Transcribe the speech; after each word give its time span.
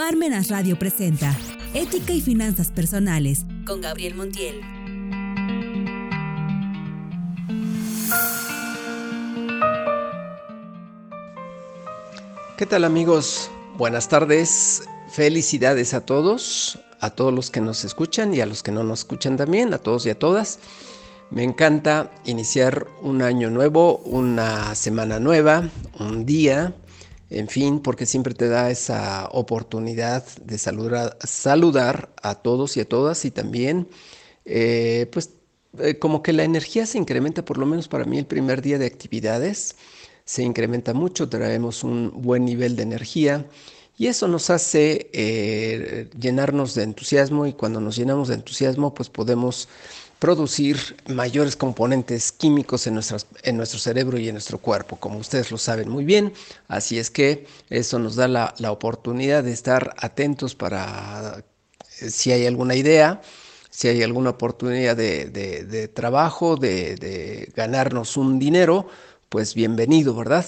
Parmenas 0.00 0.48
Radio 0.48 0.78
presenta 0.78 1.36
Ética 1.74 2.14
y 2.14 2.22
Finanzas 2.22 2.70
Personales 2.70 3.44
con 3.66 3.82
Gabriel 3.82 4.14
Montiel. 4.14 4.62
¿Qué 12.56 12.64
tal 12.64 12.84
amigos? 12.84 13.50
Buenas 13.76 14.08
tardes. 14.08 14.84
Felicidades 15.10 15.92
a 15.92 16.00
todos, 16.00 16.78
a 17.00 17.10
todos 17.10 17.34
los 17.34 17.50
que 17.50 17.60
nos 17.60 17.84
escuchan 17.84 18.32
y 18.32 18.40
a 18.40 18.46
los 18.46 18.62
que 18.62 18.72
no 18.72 18.82
nos 18.82 19.00
escuchan 19.00 19.36
también, 19.36 19.74
a 19.74 19.78
todos 19.78 20.06
y 20.06 20.10
a 20.10 20.18
todas. 20.18 20.60
Me 21.30 21.44
encanta 21.44 22.10
iniciar 22.24 22.86
un 23.02 23.20
año 23.20 23.50
nuevo, 23.50 23.98
una 23.98 24.74
semana 24.74 25.20
nueva, 25.20 25.68
un 25.98 26.24
día, 26.24 26.72
en 27.30 27.48
fin, 27.48 27.80
porque 27.80 28.06
siempre 28.06 28.34
te 28.34 28.48
da 28.48 28.70
esa 28.70 29.28
oportunidad 29.32 30.24
de 30.44 30.58
saludar, 30.58 32.12
a 32.22 32.34
todos 32.34 32.76
y 32.76 32.80
a 32.80 32.88
todas 32.88 33.24
y 33.24 33.30
también, 33.30 33.88
eh, 34.44 35.08
pues, 35.12 35.30
eh, 35.78 35.98
como 35.98 36.22
que 36.22 36.32
la 36.32 36.44
energía 36.44 36.86
se 36.86 36.98
incrementa, 36.98 37.44
por 37.44 37.58
lo 37.58 37.66
menos 37.66 37.88
para 37.88 38.04
mí 38.04 38.18
el 38.18 38.26
primer 38.26 38.62
día 38.62 38.78
de 38.78 38.86
actividades, 38.86 39.76
se 40.24 40.42
incrementa 40.42 40.92
mucho, 40.94 41.28
traemos 41.28 41.84
un 41.84 42.12
buen 42.22 42.44
nivel 42.44 42.76
de 42.76 42.82
energía 42.82 43.46
y 43.96 44.06
eso 44.06 44.28
nos 44.28 44.50
hace 44.50 45.10
eh, 45.12 46.08
llenarnos 46.18 46.74
de 46.74 46.84
entusiasmo 46.84 47.46
y 47.46 47.52
cuando 47.52 47.80
nos 47.80 47.96
llenamos 47.96 48.28
de 48.28 48.34
entusiasmo, 48.34 48.94
pues 48.94 49.10
podemos 49.10 49.68
producir 50.20 50.96
mayores 51.08 51.56
componentes 51.56 52.30
químicos 52.30 52.86
en, 52.86 52.94
nuestras, 52.94 53.26
en 53.42 53.56
nuestro 53.56 53.80
cerebro 53.80 54.18
y 54.18 54.28
en 54.28 54.34
nuestro 54.34 54.58
cuerpo, 54.58 54.96
como 54.96 55.18
ustedes 55.18 55.50
lo 55.50 55.56
saben 55.56 55.88
muy 55.88 56.04
bien. 56.04 56.34
Así 56.68 56.98
es 56.98 57.10
que 57.10 57.46
eso 57.70 57.98
nos 57.98 58.16
da 58.16 58.28
la, 58.28 58.54
oportunidad 58.70 59.42
de 59.42 59.52
estar 59.52 59.94
atentos 59.98 60.54
para 60.54 61.42
eh, 62.00 62.10
si 62.10 62.32
hay 62.32 62.46
alguna 62.46 62.74
idea, 62.74 63.22
si 63.70 63.88
hay 63.88 64.02
alguna 64.02 64.30
oportunidad 64.30 64.94
de, 64.94 65.90
trabajo, 65.94 66.56
de, 66.56 67.50
ganarnos 67.56 68.18
un 68.18 68.38
dinero, 68.38 68.88
pues 69.30 69.54
bienvenido, 69.54 70.14
¿verdad? 70.14 70.44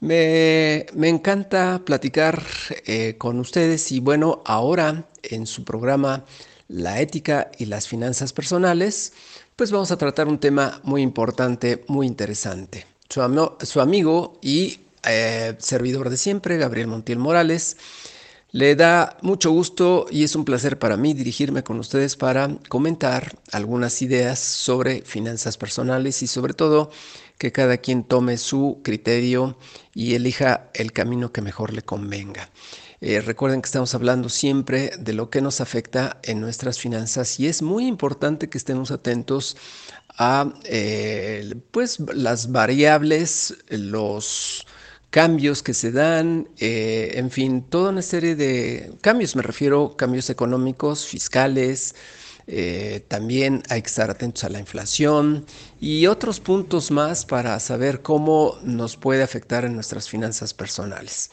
Me, 0.00 0.86
encanta 1.00 1.80
platicar 1.84 2.42
eh, 2.86 3.14
con 3.18 3.38
ustedes 3.38 3.92
y 3.92 4.00
bueno, 4.00 4.42
ahora 4.44 5.06
en 5.22 5.46
su 5.46 5.64
programa 5.64 6.24
la 6.72 7.00
ética 7.00 7.50
y 7.58 7.66
las 7.66 7.86
finanzas 7.86 8.32
personales, 8.32 9.12
pues 9.56 9.70
vamos 9.70 9.90
a 9.90 9.98
tratar 9.98 10.26
un 10.26 10.38
tema 10.38 10.80
muy 10.82 11.02
importante, 11.02 11.84
muy 11.86 12.06
interesante. 12.06 12.86
Su, 13.08 13.80
amigo 13.80 14.38
y 14.40 14.80
eh, 15.06 15.54
servidor 15.58 16.08
de 16.08 16.16
siempre, 16.16 16.56
Gabriel 16.56 16.86
Montiel 16.86 17.18
Morales, 17.18 17.76
le 18.52 18.74
da 18.74 19.18
mucho 19.22 19.50
gusto 19.50 20.06
y 20.10 20.24
es 20.24 20.34
un 20.34 20.44
placer 20.44 20.78
para 20.78 20.96
mí 20.96 21.12
dirigirme 21.14 21.62
con 21.62 21.78
ustedes 21.78 22.16
para 22.16 22.56
comentar 22.68 23.36
algunas 23.50 24.00
ideas 24.00 24.38
sobre 24.38 25.02
finanzas 25.02 25.58
personales 25.58 26.22
y 26.22 26.26
sobre 26.26 26.54
todo 26.54 26.90
que 27.38 27.52
cada 27.52 27.78
quien 27.78 28.04
tome 28.04 28.38
su 28.38 28.80
criterio 28.82 29.56
y 29.94 30.14
elija 30.14 30.70
el 30.74 30.92
camino 30.92 31.32
que 31.32 31.42
mejor 31.42 31.72
le 31.72 31.82
convenga. 31.82 32.50
Eh, 33.04 33.20
recuerden 33.20 33.60
que 33.60 33.66
estamos 33.66 33.96
hablando 33.96 34.28
siempre 34.28 34.92
de 34.96 35.12
lo 35.12 35.28
que 35.28 35.40
nos 35.40 35.60
afecta 35.60 36.20
en 36.22 36.40
nuestras 36.40 36.78
finanzas 36.78 37.40
y 37.40 37.48
es 37.48 37.60
muy 37.60 37.88
importante 37.88 38.48
que 38.48 38.56
estemos 38.56 38.92
atentos 38.92 39.56
a 40.16 40.52
eh, 40.66 41.52
pues, 41.72 41.98
las 42.14 42.52
variables, 42.52 43.56
los 43.70 44.68
cambios 45.10 45.64
que 45.64 45.74
se 45.74 45.90
dan, 45.90 46.48
eh, 46.58 47.14
en 47.16 47.32
fin, 47.32 47.64
toda 47.68 47.90
una 47.90 48.02
serie 48.02 48.36
de 48.36 48.92
cambios, 49.00 49.34
me 49.34 49.42
refiero 49.42 49.96
cambios 49.96 50.30
económicos, 50.30 51.04
fiscales, 51.04 51.96
también 53.08 53.62
hay 53.68 53.82
que 53.82 53.88
estar 53.88 54.10
atentos 54.10 54.44
a 54.44 54.48
la 54.48 54.58
inflación 54.58 55.46
y 55.80 56.06
otros 56.06 56.38
puntos 56.40 56.90
más 56.90 57.24
para 57.24 57.58
saber 57.60 58.02
cómo 58.02 58.58
nos 58.62 58.96
puede 58.96 59.22
afectar 59.22 59.64
en 59.64 59.74
nuestras 59.74 60.08
finanzas 60.08 60.52
personales. 60.52 61.30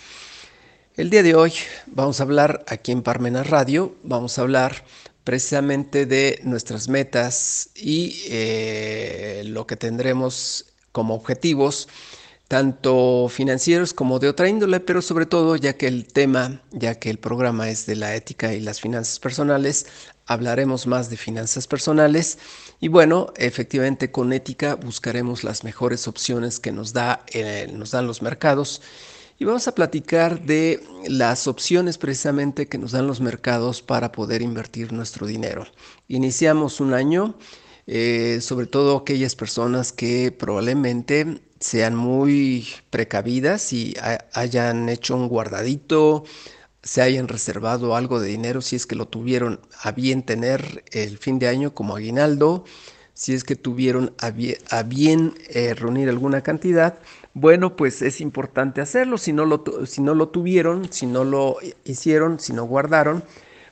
El 0.99 1.09
día 1.09 1.23
de 1.23 1.33
hoy 1.33 1.53
vamos 1.85 2.19
a 2.19 2.23
hablar 2.23 2.65
aquí 2.67 2.91
en 2.91 3.03
Parmenas 3.03 3.49
Radio, 3.49 3.95
vamos 4.03 4.37
a 4.37 4.41
hablar 4.41 4.83
precisamente 5.23 6.05
de 6.05 6.41
nuestras 6.43 6.89
metas 6.89 7.69
y 7.73 8.21
eh, 8.27 9.43
lo 9.45 9.65
que 9.65 9.77
tendremos 9.77 10.65
como 10.91 11.15
objetivos, 11.15 11.87
tanto 12.49 13.29
financieros 13.29 13.93
como 13.93 14.19
de 14.19 14.27
otra 14.27 14.49
índole, 14.49 14.81
pero 14.81 15.01
sobre 15.01 15.25
todo 15.25 15.55
ya 15.55 15.77
que 15.77 15.87
el 15.87 16.05
tema, 16.05 16.61
ya 16.71 16.95
que 16.95 17.09
el 17.09 17.17
programa 17.17 17.69
es 17.69 17.85
de 17.85 17.95
la 17.95 18.13
ética 18.13 18.53
y 18.53 18.59
las 18.59 18.81
finanzas 18.81 19.19
personales, 19.19 19.85
hablaremos 20.25 20.85
más 20.85 21.09
de 21.09 21.15
finanzas 21.15 21.65
personales. 21.65 22.39
Y 22.81 22.89
bueno, 22.89 23.31
efectivamente 23.37 24.11
con 24.11 24.33
ética 24.33 24.75
buscaremos 24.75 25.45
las 25.45 25.63
mejores 25.63 26.09
opciones 26.09 26.59
que 26.59 26.73
nos, 26.73 26.91
da, 26.91 27.23
eh, 27.31 27.69
nos 27.73 27.91
dan 27.91 28.05
los 28.05 28.21
mercados 28.21 28.81
y 29.39 29.45
vamos 29.45 29.67
a 29.69 29.73
platicar 29.73 30.41
de 30.41 30.83
las 31.07 31.47
opciones 31.47 31.97
precisamente 31.97 32.67
que 32.67 32.77
nos 32.77 32.91
dan 32.91 33.07
los 33.07 33.21
mercados 33.21 33.81
para 33.81 34.11
poder 34.11 34.41
invertir 34.41 34.91
nuestro 34.91 35.25
dinero. 35.25 35.65
Iniciamos 36.09 36.81
un 36.81 36.93
año, 36.93 37.35
eh, 37.87 38.39
sobre 38.41 38.67
todo 38.67 38.97
aquellas 38.97 39.35
personas 39.35 39.93
que 39.93 40.33
probablemente 40.33 41.41
sean 41.61 41.95
muy 41.95 42.67
precavidas 42.89 43.71
y 43.71 43.95
hayan 44.33 44.89
hecho 44.89 45.15
un 45.15 45.29
guardadito, 45.29 46.25
se 46.83 47.01
hayan 47.01 47.29
reservado 47.29 47.95
algo 47.95 48.19
de 48.19 48.27
dinero 48.27 48.61
si 48.61 48.75
es 48.75 48.85
que 48.85 48.95
lo 48.95 49.07
tuvieron 49.07 49.61
a 49.81 49.91
bien 49.91 50.23
tener 50.23 50.83
el 50.91 51.17
fin 51.17 51.39
de 51.39 51.47
año 51.47 51.73
como 51.73 51.95
aguinaldo, 51.95 52.65
si 53.19 53.33
es 53.33 53.43
que 53.43 53.57
tuvieron 53.57 54.13
a 54.17 54.31
bien, 54.31 55.33
eh, 55.49 55.73
reunir 55.73 56.07
alguna 56.07 56.39
cantidad 56.39 56.99
bueno, 57.33 57.75
pues 57.75 58.01
es 58.01 58.21
importante 58.21 58.79
hacerlo. 58.81 59.17
Si 59.17 59.33
no, 59.33 59.45
lo, 59.45 59.63
si 59.85 60.01
no 60.01 60.15
lo 60.15 60.29
tuvieron, 60.29 60.91
si 60.91 61.05
no 61.05 61.25
lo 61.25 61.57
hicieron, 61.83 62.39
si 62.39 62.53
no 62.53 62.63
guardaron, 62.63 63.23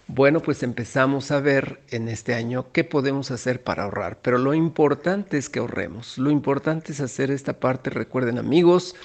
bueno, 0.07 0.41
pues 0.41 0.63
empezamos 0.63 1.31
a 1.31 1.39
ver 1.39 1.81
en 1.89 2.09
este 2.09 2.33
año 2.35 2.67
qué 2.73 2.83
podemos 2.83 3.31
hacer 3.31 3.63
para 3.63 3.83
ahorrar. 3.83 4.19
Pero 4.21 4.37
lo 4.37 4.53
importante 4.53 5.37
es 5.37 5.49
que 5.49 5.59
ahorremos. 5.59 6.17
Lo 6.17 6.29
importante 6.29 6.91
es 6.91 6.99
hacer 6.99 7.31
esta 7.31 7.53
parte. 7.53 7.89
Recuerden 7.89 8.37
amigos, 8.37 8.95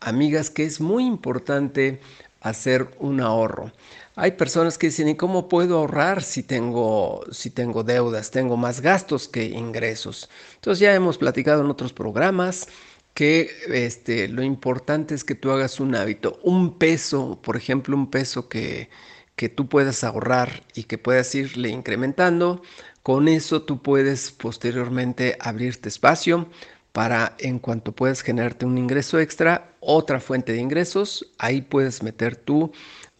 amigas, 0.00 0.48
que 0.48 0.64
es 0.64 0.80
muy 0.80 1.04
importante 1.04 2.00
hacer 2.40 2.88
un 2.98 3.20
ahorro. 3.20 3.70
Hay 4.16 4.32
personas 4.32 4.78
que 4.78 4.86
dicen, 4.88 5.08
¿y 5.08 5.16
cómo 5.16 5.48
puedo 5.48 5.78
ahorrar 5.78 6.22
si 6.22 6.44
tengo, 6.44 7.24
si 7.32 7.50
tengo 7.50 7.82
deudas? 7.82 8.30
Tengo 8.30 8.56
más 8.56 8.80
gastos 8.80 9.28
que 9.28 9.44
ingresos. 9.44 10.30
Entonces 10.54 10.80
ya 10.80 10.94
hemos 10.94 11.18
platicado 11.18 11.62
en 11.64 11.70
otros 11.70 11.92
programas 11.92 12.68
que 13.12 13.50
este, 13.68 14.28
lo 14.28 14.42
importante 14.42 15.14
es 15.14 15.24
que 15.24 15.34
tú 15.34 15.50
hagas 15.50 15.80
un 15.80 15.94
hábito, 15.96 16.38
un 16.44 16.78
peso, 16.78 17.40
por 17.42 17.56
ejemplo, 17.56 17.96
un 17.96 18.10
peso 18.10 18.48
que, 18.48 18.88
que 19.36 19.48
tú 19.48 19.68
puedas 19.68 20.04
ahorrar 20.04 20.62
y 20.74 20.84
que 20.84 20.98
puedas 20.98 21.34
irle 21.34 21.70
incrementando. 21.70 22.62
Con 23.02 23.26
eso 23.28 23.62
tú 23.62 23.82
puedes 23.82 24.30
posteriormente 24.30 25.36
abrirte 25.40 25.88
espacio 25.88 26.48
para 26.92 27.34
en 27.40 27.58
cuanto 27.58 27.90
puedas 27.90 28.22
generarte 28.22 28.64
un 28.66 28.78
ingreso 28.78 29.18
extra, 29.18 29.74
otra 29.80 30.20
fuente 30.20 30.52
de 30.52 30.60
ingresos, 30.60 31.26
ahí 31.38 31.60
puedes 31.60 32.04
meter 32.04 32.36
tu 32.36 32.70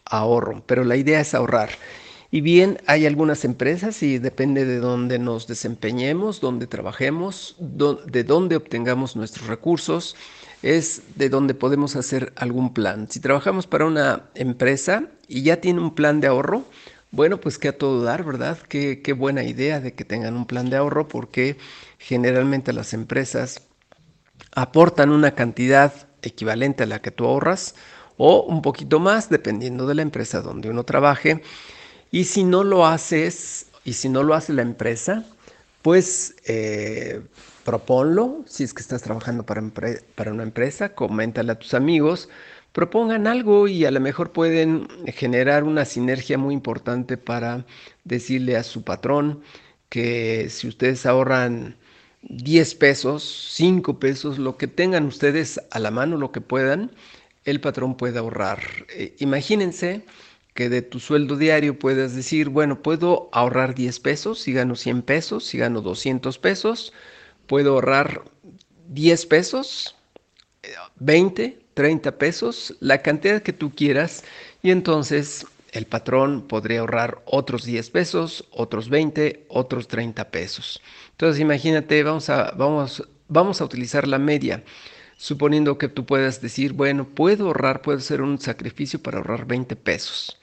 ahorro. 0.04 0.62
Pero 0.66 0.84
la 0.84 0.96
idea 0.96 1.20
es 1.20 1.34
ahorrar. 1.34 1.70
Y 2.30 2.40
bien, 2.40 2.78
hay 2.86 3.06
algunas 3.06 3.44
empresas 3.44 4.02
y 4.02 4.18
depende 4.18 4.64
de 4.64 4.78
dónde 4.78 5.18
nos 5.20 5.46
desempeñemos, 5.46 6.40
dónde 6.40 6.66
trabajemos, 6.66 7.54
de 7.58 8.24
dónde 8.24 8.56
obtengamos 8.56 9.14
nuestros 9.14 9.46
recursos, 9.46 10.16
es 10.62 11.02
de 11.14 11.28
dónde 11.28 11.54
podemos 11.54 11.94
hacer 11.94 12.32
algún 12.34 12.74
plan. 12.74 13.06
Si 13.08 13.20
trabajamos 13.20 13.68
para 13.68 13.84
una 13.84 14.30
empresa 14.34 15.04
y 15.28 15.42
ya 15.42 15.60
tiene 15.60 15.80
un 15.80 15.94
plan 15.94 16.20
de 16.20 16.26
ahorro, 16.26 16.64
bueno, 17.12 17.38
pues 17.38 17.58
que 17.58 17.68
a 17.68 17.78
todo 17.78 18.02
dar, 18.02 18.24
¿verdad? 18.24 18.58
Qué, 18.68 19.00
qué 19.00 19.12
buena 19.12 19.44
idea 19.44 19.78
de 19.78 19.94
que 19.94 20.04
tengan 20.04 20.36
un 20.36 20.46
plan 20.46 20.70
de 20.70 20.76
ahorro 20.76 21.06
porque 21.06 21.56
generalmente 21.98 22.72
las 22.72 22.94
empresas 22.94 23.62
aportan 24.56 25.10
una 25.10 25.36
cantidad 25.36 25.92
equivalente 26.22 26.82
a 26.82 26.86
la 26.86 27.00
que 27.00 27.12
tú 27.12 27.26
ahorras 27.26 27.76
o 28.16 28.42
un 28.42 28.62
poquito 28.62 29.00
más, 29.00 29.28
dependiendo 29.28 29.86
de 29.86 29.94
la 29.94 30.02
empresa 30.02 30.40
donde 30.40 30.70
uno 30.70 30.84
trabaje. 30.84 31.42
Y 32.10 32.24
si 32.24 32.44
no 32.44 32.64
lo 32.64 32.86
haces, 32.86 33.66
y 33.84 33.94
si 33.94 34.08
no 34.08 34.22
lo 34.22 34.34
hace 34.34 34.52
la 34.52 34.62
empresa, 34.62 35.24
pues 35.82 36.36
eh, 36.46 37.22
proponlo. 37.64 38.44
Si 38.46 38.64
es 38.64 38.72
que 38.74 38.82
estás 38.82 39.02
trabajando 39.02 39.44
para, 39.44 39.62
para 40.14 40.32
una 40.32 40.42
empresa, 40.42 40.94
coméntale 40.94 41.52
a 41.52 41.58
tus 41.58 41.74
amigos, 41.74 42.28
propongan 42.72 43.26
algo 43.26 43.68
y 43.68 43.84
a 43.84 43.90
lo 43.90 44.00
mejor 44.00 44.32
pueden 44.32 44.88
generar 45.06 45.64
una 45.64 45.84
sinergia 45.84 46.38
muy 46.38 46.54
importante 46.54 47.16
para 47.16 47.66
decirle 48.04 48.56
a 48.56 48.62
su 48.62 48.82
patrón 48.82 49.42
que 49.88 50.48
si 50.50 50.68
ustedes 50.68 51.06
ahorran 51.06 51.76
10 52.22 52.74
pesos, 52.76 53.50
5 53.52 53.98
pesos, 54.00 54.38
lo 54.38 54.56
que 54.56 54.66
tengan 54.66 55.06
ustedes 55.06 55.60
a 55.70 55.78
la 55.78 55.90
mano, 55.90 56.16
lo 56.16 56.32
que 56.32 56.40
puedan, 56.40 56.90
el 57.44 57.60
patrón 57.60 57.96
puede 57.96 58.18
ahorrar. 58.18 58.60
Eh, 58.90 59.14
imagínense 59.18 60.04
que 60.54 60.68
de 60.68 60.82
tu 60.82 61.00
sueldo 61.00 61.36
diario 61.36 61.78
puedas 61.78 62.14
decir, 62.14 62.48
bueno, 62.48 62.82
puedo 62.82 63.28
ahorrar 63.32 63.74
10 63.74 64.00
pesos 64.00 64.40
si 64.40 64.52
gano 64.52 64.76
100 64.76 65.02
pesos, 65.02 65.44
si 65.44 65.58
gano 65.58 65.80
200 65.80 66.38
pesos, 66.38 66.92
puedo 67.46 67.72
ahorrar 67.72 68.22
10 68.88 69.26
pesos, 69.26 69.96
20, 70.96 71.58
30 71.74 72.18
pesos, 72.18 72.74
la 72.80 73.02
cantidad 73.02 73.42
que 73.42 73.52
tú 73.52 73.74
quieras 73.74 74.24
y 74.62 74.70
entonces 74.70 75.46
el 75.72 75.86
patrón 75.86 76.42
podría 76.46 76.80
ahorrar 76.80 77.20
otros 77.24 77.64
10 77.64 77.90
pesos, 77.90 78.44
otros 78.52 78.88
20, 78.88 79.44
otros 79.48 79.88
30 79.88 80.30
pesos. 80.30 80.80
Entonces 81.10 81.40
imagínate, 81.40 82.00
vamos 82.04 82.30
a, 82.30 82.52
vamos, 82.52 83.02
vamos 83.26 83.60
a 83.60 83.64
utilizar 83.64 84.06
la 84.06 84.20
media 84.20 84.62
suponiendo 85.24 85.78
que 85.78 85.88
tú 85.88 86.04
puedas 86.04 86.42
decir, 86.42 86.74
bueno, 86.74 87.08
puedo 87.08 87.46
ahorrar, 87.46 87.80
puedo 87.80 87.96
hacer 87.96 88.20
un 88.20 88.38
sacrificio 88.38 89.00
para 89.02 89.16
ahorrar 89.16 89.46
20 89.46 89.74
pesos. 89.74 90.38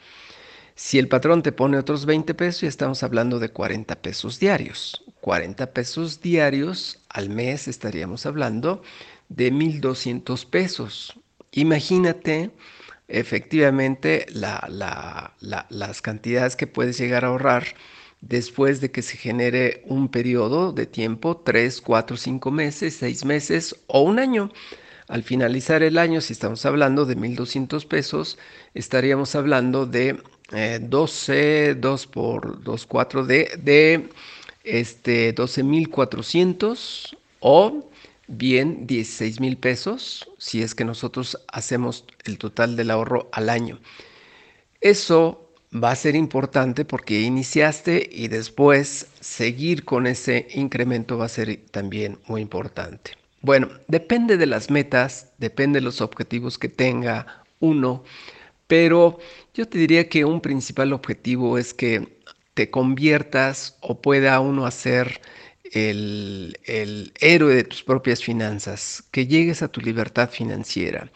Si 0.73 0.97
el 0.97 1.07
patrón 1.07 1.43
te 1.43 1.51
pone 1.51 1.77
otros 1.77 2.07
20 2.07 2.33
pesos, 2.33 2.61
ya 2.61 2.67
estamos 2.67 3.03
hablando 3.03 3.37
de 3.37 3.49
40 3.49 4.01
pesos 4.01 4.39
diarios. 4.39 5.03
40 5.19 5.71
pesos 5.73 6.19
diarios 6.19 6.99
al 7.09 7.29
mes 7.29 7.67
estaríamos 7.67 8.25
hablando 8.25 8.81
de 9.29 9.53
1.200 9.53 10.49
pesos. 10.49 11.13
Imagínate 11.51 12.49
efectivamente 13.07 14.25
las 14.33 16.01
cantidades 16.01 16.55
que 16.55 16.65
puedes 16.65 16.97
llegar 16.97 17.23
a 17.23 17.27
ahorrar 17.27 17.65
después 18.21 18.81
de 18.81 18.91
que 18.91 19.01
se 19.01 19.17
genere 19.17 19.83
un 19.85 20.09
periodo 20.09 20.71
de 20.71 20.85
tiempo, 20.85 21.37
3, 21.37 21.81
4, 21.81 22.17
5 22.17 22.51
meses, 22.51 22.95
6 22.95 23.25
meses 23.25 23.75
o 23.87 24.01
un 24.01 24.19
año. 24.19 24.51
Al 25.07 25.23
finalizar 25.23 25.83
el 25.83 25.97
año, 25.97 26.21
si 26.21 26.33
estamos 26.33 26.65
hablando 26.65 27.05
de 27.05 27.17
1.200 27.17 27.85
pesos, 27.87 28.37
estaríamos 28.73 29.35
hablando 29.35 29.85
de 29.85 30.21
12, 30.81 31.75
2 31.75 32.07
por 32.07 32.63
2, 32.63 32.85
4, 32.85 33.25
de, 33.25 33.51
de 33.61 34.09
este, 34.63 35.35
12.400 35.35 37.17
o 37.39 37.89
bien 38.27 38.87
16 38.87 39.39
mil 39.41 39.57
pesos 39.57 40.29
si 40.37 40.61
es 40.61 40.73
que 40.75 40.85
nosotros 40.85 41.37
hacemos 41.51 42.05
el 42.23 42.37
total 42.37 42.75
del 42.75 42.91
ahorro 42.91 43.29
al 43.33 43.49
año. 43.49 43.79
Eso 44.79 45.40
va 45.73 45.91
a 45.91 45.95
ser 45.95 46.15
importante 46.15 46.85
porque 46.85 47.21
iniciaste 47.21 48.09
y 48.11 48.27
después 48.27 49.07
seguir 49.19 49.85
con 49.85 50.05
ese 50.07 50.47
incremento 50.53 51.17
va 51.17 51.25
a 51.25 51.29
ser 51.29 51.61
también 51.71 52.19
muy 52.27 52.41
importante. 52.41 53.11
Bueno, 53.41 53.69
depende 53.87 54.37
de 54.37 54.45
las 54.45 54.69
metas, 54.69 55.31
depende 55.37 55.79
de 55.79 55.85
los 55.85 56.01
objetivos 56.01 56.57
que 56.59 56.69
tenga 56.69 57.43
uno, 57.59 58.03
pero 58.67 59.19
yo 59.53 59.67
te 59.67 59.77
diría 59.77 60.09
que 60.09 60.25
un 60.25 60.41
principal 60.41 60.93
objetivo 60.93 61.57
es 61.57 61.73
que 61.73 62.19
te 62.53 62.69
conviertas 62.69 63.77
o 63.81 64.01
pueda 64.01 64.39
uno 64.41 64.65
hacer 64.65 65.21
el, 65.71 66.57
el 66.65 67.13
héroe 67.21 67.55
de 67.55 67.63
tus 67.63 67.83
propias 67.83 68.23
finanzas, 68.23 69.03
que 69.11 69.25
llegues 69.27 69.61
a 69.61 69.69
tu 69.69 69.81
libertad 69.81 70.29
financiera. 70.29 71.11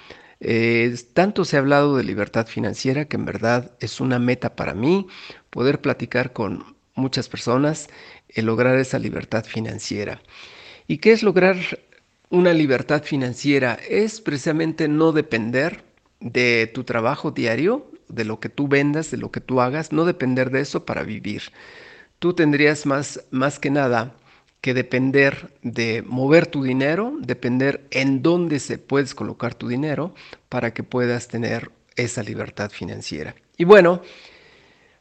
Eh, 0.48 0.96
tanto 1.14 1.44
se 1.44 1.56
ha 1.56 1.60
hablado 1.60 1.98
de 1.98 2.04
libertad 2.04 2.46
financiera 2.46 3.06
que 3.06 3.16
en 3.16 3.26
verdad 3.26 3.72
es 3.80 4.00
una 4.00 4.20
meta 4.20 4.56
para 4.56 4.76
mí 4.76 5.08
poder 5.50 5.82
platicar 5.82 6.34
con 6.34 6.76
muchas 6.94 7.28
personas 7.30 7.90
y 8.30 8.44
lograr 8.44 8.78
esa 8.78 9.00
libertad 9.00 9.44
financiera. 9.44 10.22
¿Y 10.86 11.00
qué 11.00 11.14
es 11.14 11.24
lograr 11.24 11.58
una 12.30 12.54
libertad 12.54 13.02
financiera? 13.02 13.80
Es 13.90 14.22
precisamente 14.22 14.88
no 14.88 15.14
depender 15.14 15.84
de 16.20 16.70
tu 16.72 16.84
trabajo 16.84 17.32
diario, 17.32 17.90
de 18.08 18.24
lo 18.24 18.40
que 18.40 18.50
tú 18.50 18.68
vendas, 18.68 19.10
de 19.10 19.18
lo 19.18 19.32
que 19.32 19.42
tú 19.42 19.62
hagas, 19.62 19.92
no 19.92 20.06
depender 20.06 20.52
de 20.52 20.62
eso 20.62 20.86
para 20.86 21.02
vivir. 21.02 21.42
Tú 22.20 22.34
tendrías 22.34 22.86
más, 22.86 23.26
más 23.32 23.58
que 23.58 23.72
nada 23.72 24.16
que 24.66 24.74
depender 24.74 25.54
de 25.62 26.02
mover 26.02 26.48
tu 26.48 26.64
dinero, 26.64 27.14
depender 27.20 27.86
en 27.92 28.24
dónde 28.24 28.60
se 28.60 28.80
puedes 28.80 29.14
colocar 29.14 29.54
tu 29.54 29.68
dinero 29.68 30.16
para 30.50 30.74
que 30.74 30.82
puedas 30.82 31.28
tener 31.28 31.70
esa 31.96 32.24
libertad 32.24 32.72
financiera. 32.72 33.36
Y 33.58 33.64
bueno, 33.64 34.02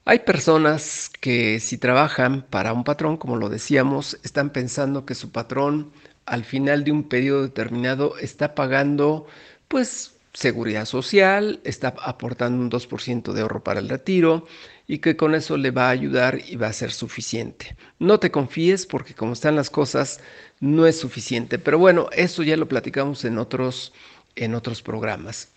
hay 0.04 0.18
personas 0.18 1.10
que 1.18 1.60
si 1.60 1.78
trabajan 1.78 2.42
para 2.42 2.74
un 2.74 2.84
patrón, 2.84 3.16
como 3.16 3.36
lo 3.36 3.48
decíamos, 3.48 4.20
están 4.22 4.50
pensando 4.50 5.06
que 5.06 5.14
su 5.14 5.32
patrón 5.32 5.92
al 6.26 6.44
final 6.44 6.84
de 6.84 6.92
un 6.92 7.04
periodo 7.04 7.40
determinado 7.40 8.18
está 8.18 8.54
pagando 8.54 9.26
pues 9.66 10.14
seguridad 10.34 10.84
social, 10.84 11.60
está 11.64 11.94
aportando 12.02 12.62
un 12.62 12.70
2% 12.70 13.32
de 13.32 13.40
ahorro 13.40 13.64
para 13.64 13.80
el 13.80 13.88
retiro, 13.88 14.46
y 14.86 14.98
que 14.98 15.16
con 15.16 15.34
eso 15.34 15.56
le 15.56 15.70
va 15.70 15.86
a 15.88 15.90
ayudar 15.90 16.40
y 16.46 16.56
va 16.56 16.68
a 16.68 16.72
ser 16.72 16.92
suficiente. 16.92 17.76
No 17.98 18.20
te 18.20 18.30
confíes 18.30 18.86
porque 18.86 19.14
como 19.14 19.32
están 19.32 19.56
las 19.56 19.70
cosas 19.70 20.20
no 20.60 20.86
es 20.86 20.98
suficiente, 20.98 21.58
pero 21.58 21.78
bueno, 21.78 22.08
eso 22.12 22.42
ya 22.42 22.56
lo 22.56 22.68
platicamos 22.68 23.24
en 23.24 23.38
otros 23.38 23.92
en 24.36 24.54
otros 24.54 24.82
programas. 24.82 25.48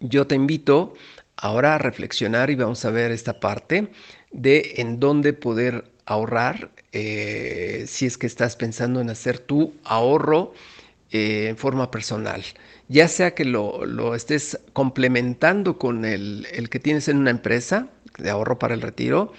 Yo 0.00 0.26
te 0.26 0.34
invito 0.34 0.94
ahora 1.36 1.74
a 1.74 1.78
reflexionar 1.78 2.50
y 2.50 2.56
vamos 2.56 2.84
a 2.84 2.90
ver 2.90 3.10
esta 3.12 3.38
parte 3.38 3.88
de 4.32 4.74
en 4.76 4.98
dónde 4.98 5.32
poder 5.34 5.84
ahorrar 6.06 6.70
eh, 6.92 7.84
si 7.86 8.06
es 8.06 8.18
que 8.18 8.26
estás 8.26 8.56
pensando 8.56 9.00
en 9.00 9.10
hacer 9.10 9.38
tu 9.38 9.74
ahorro 9.84 10.52
eh, 11.10 11.48
en 11.48 11.56
forma 11.56 11.90
personal 11.90 12.42
ya 12.92 13.08
sea 13.08 13.34
que 13.34 13.46
lo, 13.46 13.86
lo 13.86 14.14
estés 14.14 14.60
complementando 14.74 15.78
con 15.78 16.04
el, 16.04 16.46
el, 16.52 16.68
que 16.68 16.78
tienes 16.78 17.08
en 17.08 17.16
una 17.16 17.30
empresa, 17.30 17.88
de 18.18 18.30
ahorro 18.30 18.58
para 18.58 18.74
el 18.74 18.82
retiro, 18.82 19.32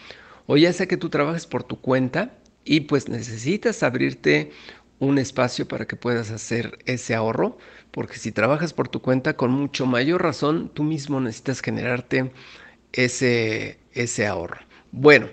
o 0.45 0.57
ya 0.57 0.73
sea 0.73 0.87
que 0.87 0.97
tú 0.97 1.09
trabajes 1.09 1.47
por 1.47 1.63
tu 1.63 1.79
cuenta 1.79 2.37
y 2.65 2.81
pues 2.81 3.09
necesitas 3.09 3.83
abrirte 3.83 4.51
un 4.99 5.17
espacio 5.17 5.67
para 5.67 5.85
que 5.85 5.95
puedas 5.95 6.31
hacer 6.31 6.79
ese 6.85 7.15
ahorro, 7.15 7.57
porque 7.91 8.17
si 8.17 8.31
trabajas 8.31 8.73
por 8.73 8.87
tu 8.87 9.01
cuenta, 9.01 9.35
con 9.35 9.51
mucho 9.51 9.85
mayor 9.85 10.23
razón, 10.23 10.71
tú 10.73 10.83
mismo 10.83 11.19
necesitas 11.19 11.61
generarte 11.61 12.31
ese, 12.93 13.79
ese 13.91 14.27
ahorro. 14.27 14.61
Bueno, 14.91 15.27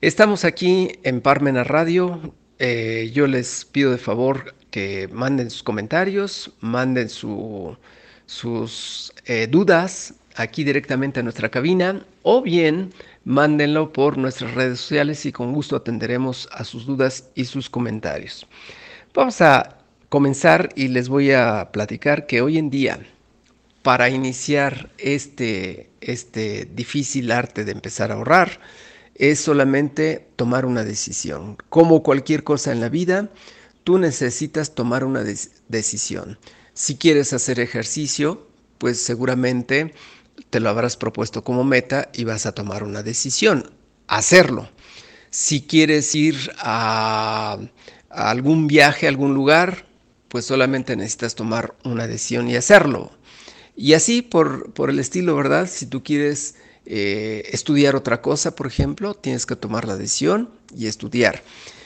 estamos 0.00 0.44
aquí 0.44 0.92
en 1.02 1.20
Parmena 1.20 1.64
Radio. 1.64 2.34
Eh, 2.58 3.10
yo 3.14 3.26
les 3.26 3.64
pido 3.64 3.92
de 3.92 3.98
favor 3.98 4.54
que 4.70 5.08
manden 5.12 5.50
sus 5.50 5.62
comentarios, 5.62 6.52
manden 6.60 7.08
sus 7.08 7.78
eh, 9.26 9.46
dudas 9.48 10.14
aquí 10.40 10.64
directamente 10.64 11.20
a 11.20 11.22
nuestra 11.22 11.50
cabina 11.50 12.04
o 12.22 12.42
bien 12.42 12.92
mándenlo 13.24 13.92
por 13.92 14.16
nuestras 14.16 14.54
redes 14.54 14.80
sociales 14.80 15.26
y 15.26 15.32
con 15.32 15.52
gusto 15.52 15.76
atenderemos 15.76 16.48
a 16.52 16.64
sus 16.64 16.86
dudas 16.86 17.28
y 17.34 17.44
sus 17.44 17.68
comentarios. 17.68 18.46
Vamos 19.14 19.40
a 19.40 19.78
comenzar 20.08 20.70
y 20.74 20.88
les 20.88 21.08
voy 21.08 21.32
a 21.32 21.70
platicar 21.72 22.26
que 22.26 22.40
hoy 22.40 22.58
en 22.58 22.70
día 22.70 23.00
para 23.82 24.08
iniciar 24.08 24.90
este, 24.98 25.90
este 26.00 26.68
difícil 26.74 27.30
arte 27.30 27.64
de 27.64 27.72
empezar 27.72 28.10
a 28.10 28.14
ahorrar 28.14 28.60
es 29.14 29.40
solamente 29.40 30.26
tomar 30.36 30.64
una 30.64 30.84
decisión. 30.84 31.58
Como 31.68 32.02
cualquier 32.02 32.42
cosa 32.42 32.72
en 32.72 32.80
la 32.80 32.88
vida, 32.88 33.28
tú 33.84 33.98
necesitas 33.98 34.74
tomar 34.74 35.04
una 35.04 35.22
decisión. 35.68 36.38
Si 36.72 36.96
quieres 36.96 37.34
hacer 37.34 37.60
ejercicio, 37.60 38.46
pues 38.78 38.98
seguramente 38.98 39.92
te 40.50 40.60
lo 40.60 40.70
habrás 40.70 40.96
propuesto 40.96 41.44
como 41.44 41.64
meta 41.64 42.08
y 42.12 42.24
vas 42.24 42.46
a 42.46 42.52
tomar 42.52 42.82
una 42.82 43.02
decisión, 43.02 43.70
hacerlo. 44.06 44.68
Si 45.30 45.62
quieres 45.62 46.14
ir 46.14 46.52
a, 46.58 47.58
algún 48.08 48.66
viaje, 48.66 49.06
a 49.06 49.10
algún 49.10 49.34
lugar, 49.34 49.86
pues 50.28 50.46
solamente 50.46 50.96
necesitas 50.96 51.34
tomar 51.34 51.74
una 51.84 52.06
decisión 52.06 52.48
y 52.48 52.56
hacerlo. 52.56 53.10
Y 53.76 53.94
así 53.94 54.22
por, 54.22 54.72
por 54.72 54.90
el 54.90 54.98
estilo, 54.98 55.36
¿verdad? 55.36 55.68
Si 55.70 55.86
tú 55.86 56.02
quieres 56.02 56.56
eh, 56.86 57.48
estudiar 57.52 57.94
otra 57.94 58.20
cosa, 58.20 58.54
por 58.54 58.66
ejemplo, 58.66 59.14
tienes 59.14 59.46
que 59.46 59.56
tomar 59.56 59.86
la 59.86 59.96
decisión 59.96 60.50
y 60.76 60.86
estudiar. 60.86 61.42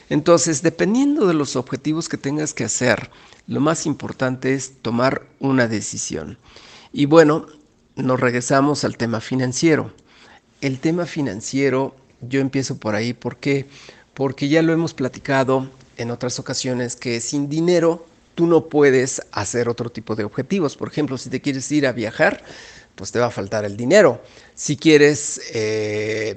Entonces, 0.08 0.62
dependiendo 0.62 1.26
de 1.26 1.34
los 1.34 1.56
objetivos 1.56 2.08
que 2.08 2.16
tengas 2.16 2.54
que 2.54 2.64
hacer, 2.64 3.10
lo 3.46 3.60
más 3.60 3.86
importante 3.86 4.54
es 4.54 4.80
tomar 4.82 5.26
una 5.40 5.68
decisión. 5.68 6.38
Y 6.92 7.06
bueno, 7.06 7.46
nos 7.96 8.20
regresamos 8.20 8.84
al 8.84 8.96
tema 8.96 9.20
financiero. 9.20 9.92
El 10.60 10.80
tema 10.80 11.06
financiero, 11.06 11.94
yo 12.20 12.40
empiezo 12.40 12.76
por 12.78 12.94
ahí, 12.94 13.12
¿por 13.12 13.36
qué? 13.36 13.66
Porque 14.14 14.48
ya 14.48 14.62
lo 14.62 14.72
hemos 14.72 14.94
platicado 14.94 15.70
en 15.96 16.10
otras 16.10 16.38
ocasiones 16.38 16.96
que 16.96 17.20
sin 17.20 17.48
dinero 17.48 18.06
tú 18.34 18.46
no 18.46 18.68
puedes 18.68 19.22
hacer 19.32 19.68
otro 19.68 19.90
tipo 19.90 20.16
de 20.16 20.24
objetivos. 20.24 20.76
Por 20.76 20.88
ejemplo, 20.88 21.18
si 21.18 21.30
te 21.30 21.40
quieres 21.40 21.70
ir 21.70 21.86
a 21.86 21.92
viajar, 21.92 22.42
pues 22.94 23.12
te 23.12 23.18
va 23.18 23.26
a 23.26 23.30
faltar 23.30 23.64
el 23.64 23.76
dinero. 23.76 24.22
Si 24.54 24.76
quieres, 24.76 25.40
eh, 25.52 26.34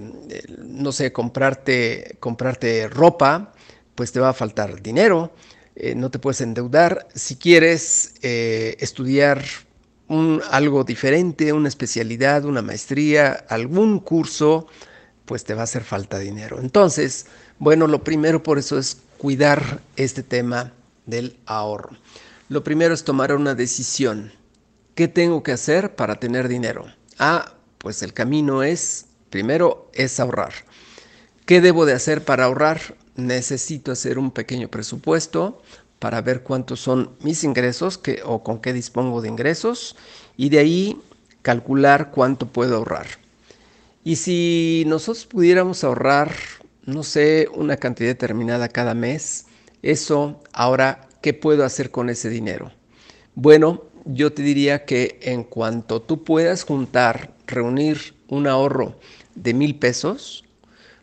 no 0.60 0.92
sé, 0.92 1.12
comprarte, 1.12 2.18
comprarte 2.20 2.88
ropa, 2.88 3.54
pues 3.96 4.12
te 4.12 4.20
va 4.20 4.30
a 4.30 4.34
faltar 4.34 4.82
dinero. 4.82 5.32
Eh, 5.76 5.96
no 5.96 6.10
te 6.12 6.20
puedes 6.20 6.42
endeudar. 6.42 7.08
Si 7.14 7.36
quieres 7.36 8.14
eh, 8.22 8.76
estudiar 8.80 9.44
un, 10.08 10.42
algo 10.52 10.84
diferente, 10.84 11.54
una 11.54 11.68
especialidad, 11.68 12.46
una 12.46 12.62
maestría, 12.62 13.46
algún 13.50 14.00
curso, 14.00 14.68
pues 15.26 15.44
te 15.44 15.54
va 15.54 15.62
a 15.62 15.64
hacer 15.66 15.84
falta 15.84 16.20
dinero. 16.20 16.60
Entonces, 16.60 17.28
bueno, 17.60 17.88
lo 17.88 18.04
primero 18.04 18.44
por 18.44 18.58
eso 18.58 18.78
es 18.78 18.98
cuidar 19.18 19.82
este 19.96 20.24
tema 20.24 20.74
del 21.06 21.38
ahorro. 21.46 21.98
Lo 22.50 22.64
primero 22.64 22.94
es 22.94 23.04
tomar 23.04 23.34
una 23.34 23.56
decisión. 23.56 24.32
¿Qué 24.96 25.08
tengo 25.08 25.44
que 25.44 25.52
hacer 25.52 25.96
para 25.96 26.16
tener 26.16 26.48
dinero? 26.48 26.86
Ah, 27.20 27.54
pues 27.78 28.02
el 28.04 28.14
camino 28.14 28.64
es, 28.64 29.06
primero, 29.30 29.90
es 29.94 30.20
ahorrar. 30.20 30.54
¿Qué 31.46 31.62
debo 31.62 31.86
de 31.86 31.94
hacer 31.94 32.24
para 32.24 32.46
ahorrar? 32.46 32.96
Necesito 33.16 33.92
hacer 33.92 34.18
un 34.18 34.32
pequeño 34.32 34.70
presupuesto 34.70 35.62
para 36.00 36.22
ver 36.22 36.44
cuántos 36.44 36.80
son 36.80 37.12
mis 37.22 37.44
ingresos 37.44 38.00
o 38.26 38.44
con 38.44 38.60
qué 38.60 38.74
dispongo 38.74 39.22
de 39.22 39.30
ingresos 39.30 39.96
y 40.36 40.50
de 40.50 40.60
ahí 40.60 41.02
calcular 41.42 42.12
cuánto 42.12 42.48
puedo 42.48 42.78
ahorrar. 42.78 43.08
Y 44.04 44.18
si 44.18 44.84
nosotros 44.88 45.26
pudiéramos 45.26 45.84
ahorrar, 45.84 46.32
no 46.86 47.04
sé, 47.04 47.48
una 47.54 47.78
cantidad 47.78 48.10
determinada 48.10 48.70
cada 48.70 48.94
mes, 48.94 49.48
eso 49.82 50.42
ahora, 50.54 51.08
¿qué 51.22 51.34
puedo 51.34 51.66
hacer 51.66 51.92
con 51.92 52.10
ese 52.10 52.30
dinero? 52.30 52.72
Bueno, 53.36 53.84
yo 54.06 54.32
te 54.32 54.42
diría 54.42 54.86
que 54.86 55.20
en 55.22 55.44
cuanto 55.44 56.02
tú 56.02 56.24
puedas 56.24 56.64
juntar, 56.64 57.34
reunir 57.46 58.16
un 58.30 58.48
ahorro 58.48 58.98
de 59.36 59.54
mil 59.54 59.76
pesos, 59.76 60.46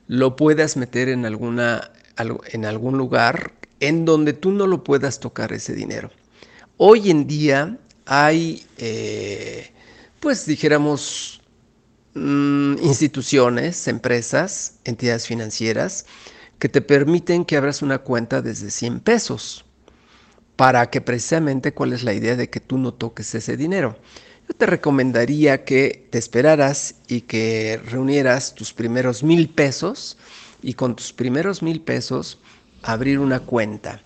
lo 0.07 0.37
puedas 0.37 0.77
meter 0.77 1.09
en, 1.09 1.27
alguna, 1.27 1.91
en 2.17 2.65
algún 2.65 2.99
lugar 2.99 3.53
en 3.81 4.05
donde 4.05 4.33
tú 4.33 4.53
no 4.53 4.67
lo 4.67 4.85
puedas 4.85 5.21
tocar 5.21 5.53
ese 5.53 5.75
dinero. 5.75 6.11
Hoy 6.77 7.11
en 7.11 7.27
día 7.27 7.79
hay, 8.07 8.65
eh, 8.79 9.71
pues 10.21 10.47
dijéramos, 10.47 11.41
mm, 12.15 12.79
instituciones, 12.83 13.87
empresas, 13.89 14.75
entidades 14.85 15.27
financieras 15.27 16.07
que 16.59 16.69
te 16.69 16.81
permiten 16.81 17.45
que 17.45 17.57
abras 17.57 17.83
una 17.83 17.99
cuenta 17.99 18.43
desde 18.43 18.71
100 18.71 19.01
pesos 19.01 19.65
para 20.57 20.89
que 20.91 21.01
precisamente 21.01 21.75
cuál 21.75 21.93
es 21.93 22.05
la 22.05 22.15
idea 22.15 22.37
de 22.37 22.49
que 22.49 22.61
tú 22.61 22.79
no 22.79 22.95
toques 22.95 23.35
ese 23.35 23.57
dinero. 23.57 23.97
Yo 24.49 24.55
te 24.55 24.67
recomendaría 24.67 25.65
que 25.65 26.07
te 26.11 26.19
esperaras 26.19 26.97
y 27.09 27.23
que 27.23 27.81
reunieras 27.87 28.55
tus 28.55 28.73
primeros 28.73 29.23
mil 29.23 29.49
pesos 29.49 30.17
y 30.63 30.75
con 30.75 30.97
tus 30.97 31.13
primeros 31.13 31.63
mil 31.63 31.81
pesos 31.81 32.39
abrir 32.85 33.19
una 33.19 33.41
cuenta. 33.41 34.03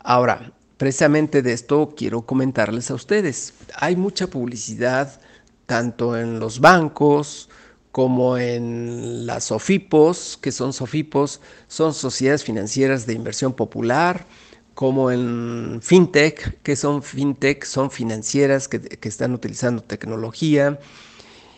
Ahora, 0.00 0.52
precisamente 0.76 1.42
de 1.42 1.52
esto 1.52 1.94
quiero 1.96 2.22
comentarles 2.22 2.90
a 2.90 2.94
ustedes. 2.94 3.54
Hay 3.76 3.96
mucha 3.96 4.26
publicidad 4.26 5.20
tanto 5.66 6.16
en 6.16 6.40
los 6.40 6.60
bancos 6.60 7.48
como 7.92 8.38
en 8.38 9.24
las 9.26 9.44
SOFIPOS, 9.44 10.38
que 10.40 10.50
son 10.50 10.72
SOFIPOS, 10.72 11.40
son 11.68 11.94
sociedades 11.94 12.42
financieras 12.42 13.06
de 13.06 13.12
inversión 13.12 13.52
popular, 13.52 14.26
como 14.74 15.12
en 15.12 15.78
fintech, 15.80 16.60
que 16.62 16.74
son 16.74 17.04
fintech, 17.04 17.64
son 17.64 17.92
financieras 17.92 18.66
que, 18.66 18.80
que, 18.80 19.08
están 19.08 19.32
utilizando 19.32 19.80
tecnología. 19.80 20.80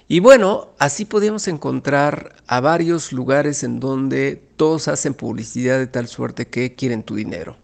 Y 0.08 0.20
bueno, 0.20 0.68
así 0.78 1.04
podemos 1.04 1.48
encontrar 1.48 2.36
a 2.46 2.60
varios 2.60 3.12
lugares 3.12 3.64
en 3.64 3.80
donde 3.80 4.40
todos 4.56 4.86
hacen 4.86 5.14
publicidad 5.14 5.78
de 5.78 5.88
tal 5.88 6.06
suerte 6.06 6.46
que 6.46 6.74
quieren 6.74 7.02
tu 7.02 7.16
dinero. 7.16 7.56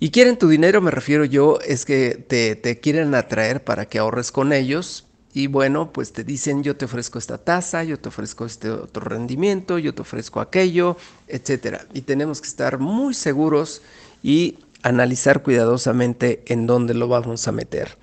Y 0.00 0.10
quieren 0.10 0.38
tu 0.38 0.48
dinero, 0.48 0.80
me 0.80 0.90
refiero 0.90 1.24
yo, 1.24 1.58
es 1.60 1.84
que 1.84 2.14
te, 2.14 2.56
te 2.56 2.80
quieren 2.80 3.14
atraer 3.14 3.64
para 3.64 3.86
que 3.86 3.98
ahorres 3.98 4.32
con 4.32 4.52
ellos. 4.52 5.06
Y 5.34 5.48
bueno, 5.48 5.92
pues 5.92 6.12
te 6.12 6.24
dicen, 6.24 6.62
yo 6.62 6.76
te 6.76 6.86
ofrezco 6.86 7.18
esta 7.18 7.36
tasa, 7.36 7.84
yo 7.84 7.98
te 7.98 8.08
ofrezco 8.08 8.46
este 8.46 8.70
otro 8.70 9.04
rendimiento, 9.04 9.78
yo 9.78 9.94
te 9.94 10.00
ofrezco 10.00 10.40
aquello, 10.40 10.96
etc. 11.28 11.82
Y 11.92 12.02
tenemos 12.02 12.40
que 12.40 12.48
estar 12.48 12.78
muy 12.78 13.12
seguros 13.12 13.82
y 14.22 14.58
analizar 14.82 15.42
cuidadosamente 15.42 16.42
en 16.46 16.66
dónde 16.66 16.94
lo 16.94 17.08
vamos 17.08 17.46
a 17.46 17.52
meter. 17.52 17.98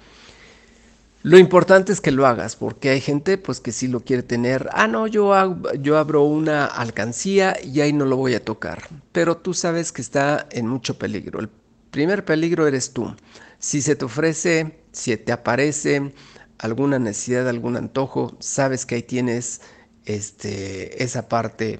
Lo 1.24 1.38
importante 1.38 1.94
es 1.94 2.02
que 2.02 2.12
lo 2.12 2.28
hagas, 2.28 2.58
porque 2.58 2.90
hay 2.90 3.00
gente 3.00 3.38
pues 3.38 3.62
que 3.62 3.72
sí 3.72 3.88
lo 3.88 4.02
quiere 4.02 4.24
tener. 4.24 4.70
Ah, 4.74 4.88
no, 4.88 5.08
yo, 5.08 5.34
yo 5.80 5.98
abro 5.98 6.24
una 6.24 6.66
alcancía 6.66 7.56
y 7.64 7.80
ahí 7.80 7.94
no 7.94 8.04
lo 8.04 8.18
voy 8.18 8.36
a 8.36 8.44
tocar. 8.44 8.90
Pero 9.14 9.38
tú 9.38 9.54
sabes 9.54 9.94
que 9.94 10.02
está 10.02 10.48
en 10.52 10.68
mucho 10.68 10.98
peligro. 10.98 11.40
El 11.40 11.50
primer 11.92 12.26
peligro 12.26 12.68
eres 12.68 12.92
tú. 12.92 13.16
Si 13.58 13.82
se 13.82 13.96
te 13.96 14.04
ofrece, 14.04 14.80
si 14.92 15.16
te 15.16 15.32
aparece 15.32 16.14
alguna 16.58 17.00
necesidad, 17.00 17.48
algún 17.48 17.78
antojo, 17.78 18.36
sabes 18.40 18.86
que 18.86 18.96
ahí 18.96 19.04
tienes 19.04 19.62
este, 20.04 21.02
esa 21.04 21.30
parte 21.30 21.80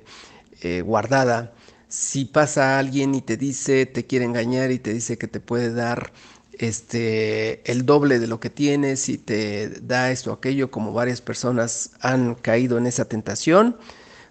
eh, 0.62 0.82
guardada 0.82 1.54
si 1.94 2.26
pasa 2.26 2.80
alguien 2.80 3.14
y 3.14 3.22
te 3.22 3.38
dice, 3.38 3.86
te 3.86 4.08
quiere 4.08 4.26
engañar 4.26 4.72
y 4.72 4.80
te 4.80 4.92
dice 4.92 5.20
que 5.20 5.28
te 5.28 5.40
puede 5.40 5.72
dar 5.72 6.12
este 6.60 7.70
el 7.72 7.86
doble 7.86 8.20
de 8.20 8.28
lo 8.28 8.40
que 8.40 8.50
tienes 8.50 9.10
y 9.10 9.18
te 9.18 9.70
da 9.82 10.12
esto 10.12 10.32
o 10.32 10.34
aquello, 10.34 10.72
como 10.72 10.94
varias 10.94 11.22
personas 11.22 11.92
han 12.00 12.36
caído 12.36 12.78
en 12.78 12.88
esa 12.88 13.06
tentación, 13.06 13.76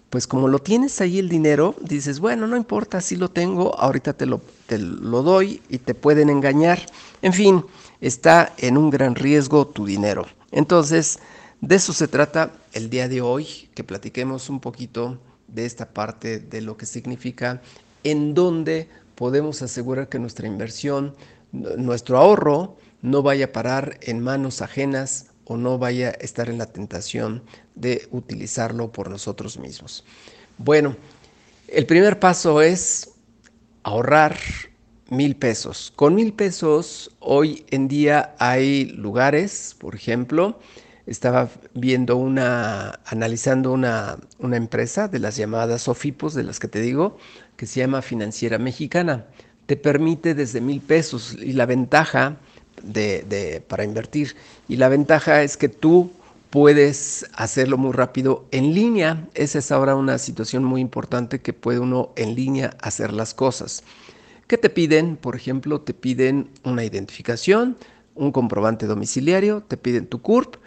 pues 0.09 0.27
como 0.27 0.47
lo 0.47 0.59
tienes 0.59 1.01
ahí 1.01 1.17
el 1.17 1.27
dinero, 1.27 1.75
dices, 1.81 2.19
bueno, 2.19 2.45
no 2.45 2.55
importa, 2.55 3.01
si 3.01 3.15
lo 3.15 3.31
tengo, 3.31 3.75
ahorita 3.79 4.13
te 4.13 4.27
lo, 4.27 4.41
te 4.67 4.77
lo 4.77 5.23
doy 5.23 5.61
y 5.69 5.79
te 5.79 5.95
pueden 5.95 6.29
engañar. 6.29 6.79
En 7.23 7.33
fin, 7.33 7.65
está 7.99 8.53
en 8.57 8.77
un 8.77 8.91
gran 8.91 9.15
riesgo 9.15 9.65
tu 9.65 9.85
dinero. 9.85 10.27
Entonces, 10.51 11.19
de 11.61 11.75
eso 11.75 11.93
se 11.93 12.07
trata 12.07 12.51
el 12.73 12.89
día 12.89 13.07
de 13.07 13.21
hoy, 13.21 13.69
que 13.73 13.83
platiquemos 13.83 14.49
un 14.49 14.59
poquito 14.59 15.17
de 15.47 15.65
esta 15.65 15.89
parte 15.89 16.39
de 16.39 16.61
lo 16.61 16.77
que 16.77 16.85
significa 16.85 17.61
en 18.03 18.33
donde 18.33 18.89
podemos 19.15 19.61
asegurar 19.61 20.09
que 20.09 20.19
nuestra 20.19 20.47
inversión, 20.47 21.15
nuestro 21.53 22.17
ahorro, 22.17 22.75
no 23.01 23.21
vaya 23.21 23.45
a 23.45 23.51
parar 23.51 23.97
en 24.01 24.19
manos 24.19 24.61
ajenas 24.61 25.27
o 25.45 25.55
no 25.55 25.77
vaya 25.77 26.09
a 26.09 26.11
estar 26.11 26.49
en 26.49 26.57
la 26.57 26.65
tentación 26.65 27.43
de 27.75 28.07
utilizarlo 28.11 28.91
por 28.91 29.09
nosotros 29.09 29.57
mismos. 29.57 30.03
Bueno, 30.57 30.95
el 31.67 31.85
primer 31.85 32.19
paso 32.19 32.61
es 32.61 33.11
ahorrar 33.83 34.37
mil 35.09 35.35
pesos. 35.35 35.93
Con 35.95 36.15
mil 36.15 36.33
pesos 36.33 37.11
hoy 37.19 37.65
en 37.69 37.87
día 37.87 38.35
hay 38.39 38.85
lugares, 38.85 39.75
por 39.79 39.95
ejemplo, 39.95 40.59
estaba 41.05 41.49
viendo 41.73 42.15
una, 42.15 42.99
analizando 43.05 43.73
una, 43.73 44.17
empresa 44.39 45.07
de 45.07 45.19
las 45.19 45.35
llamadas 45.35 45.83
SOFIPOS, 45.83 46.33
de 46.33 46.43
las 46.43 46.59
que 46.59 46.67
te 46.67 46.79
digo, 46.79 47.17
que 47.57 47.65
se 47.65 47.81
llama 47.81 48.01
Financiera 48.01 48.57
Mexicana. 48.57 49.25
Te 49.65 49.77
permite 49.77 50.33
desde 50.33 50.61
mil 50.61 50.81
pesos 50.81 51.37
y 51.39 51.53
la 51.53 51.65
ventaja 51.65 52.37
de, 52.83 53.63
para 53.67 53.83
invertir, 53.83 54.35
y 54.67 54.75
la 54.75 54.89
ventaja 54.89 55.43
es 55.43 55.55
que 55.57 55.69
tú 55.69 56.11
puedes 56.49 57.25
hacerlo 57.33 57.77
muy 57.77 57.93
rápido 57.93 58.45
en 58.51 58.73
línea. 58.75 59.27
Esa 59.33 59.59
es 59.59 59.71
ahora 59.71 59.95
una 59.95 60.17
situación 60.17 60.63
muy 60.63 60.81
importante 60.81 61.39
que 61.41 61.53
puede 61.53 61.79
uno 61.79 62.11
en 62.15 62.35
línea 62.35 62.75
hacer 62.81 63.13
las 63.13 63.33
cosas. 63.33 63.83
¿Qué 64.47 64.57
te 64.57 64.69
piden? 64.69 65.15
Por 65.15 65.35
ejemplo, 65.35 65.81
te 65.81 65.93
piden 65.93 66.49
una 66.63 66.83
identificación, 66.83 67.77
un 68.13 68.31
comprobante 68.31 68.85
domiciliario, 68.85 69.63
te 69.67 69.77
piden 69.77 70.05
tu 70.05 70.21
CURP 70.21 70.57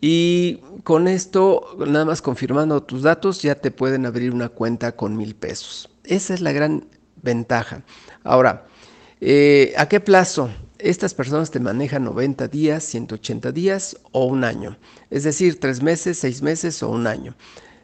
y 0.00 0.60
con 0.84 1.08
esto, 1.08 1.76
nada 1.78 2.04
más 2.04 2.22
confirmando 2.22 2.82
tus 2.82 3.02
datos, 3.02 3.40
ya 3.40 3.54
te 3.54 3.70
pueden 3.70 4.04
abrir 4.04 4.32
una 4.32 4.48
cuenta 4.48 4.92
con 4.92 5.16
mil 5.16 5.34
pesos. 5.34 5.88
Esa 6.04 6.34
es 6.34 6.40
la 6.40 6.52
gran 6.52 6.86
ventaja. 7.22 7.82
Ahora, 8.24 8.66
eh, 9.20 9.72
¿a 9.76 9.88
qué 9.88 10.00
plazo? 10.00 10.50
Estas 10.78 11.14
personas 11.14 11.50
te 11.50 11.60
manejan 11.60 12.04
90 12.04 12.48
días, 12.48 12.82
180 12.84 13.52
días 13.52 13.96
o 14.10 14.24
un 14.24 14.42
año. 14.44 14.76
Es 15.10 15.22
decir, 15.24 15.60
tres 15.60 15.82
meses, 15.82 16.18
seis 16.18 16.42
meses 16.42 16.82
o 16.82 16.88
un 16.90 17.06
año. 17.06 17.34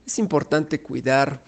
Es 0.04 0.18
importante 0.18 0.82
cuidar 0.82 1.42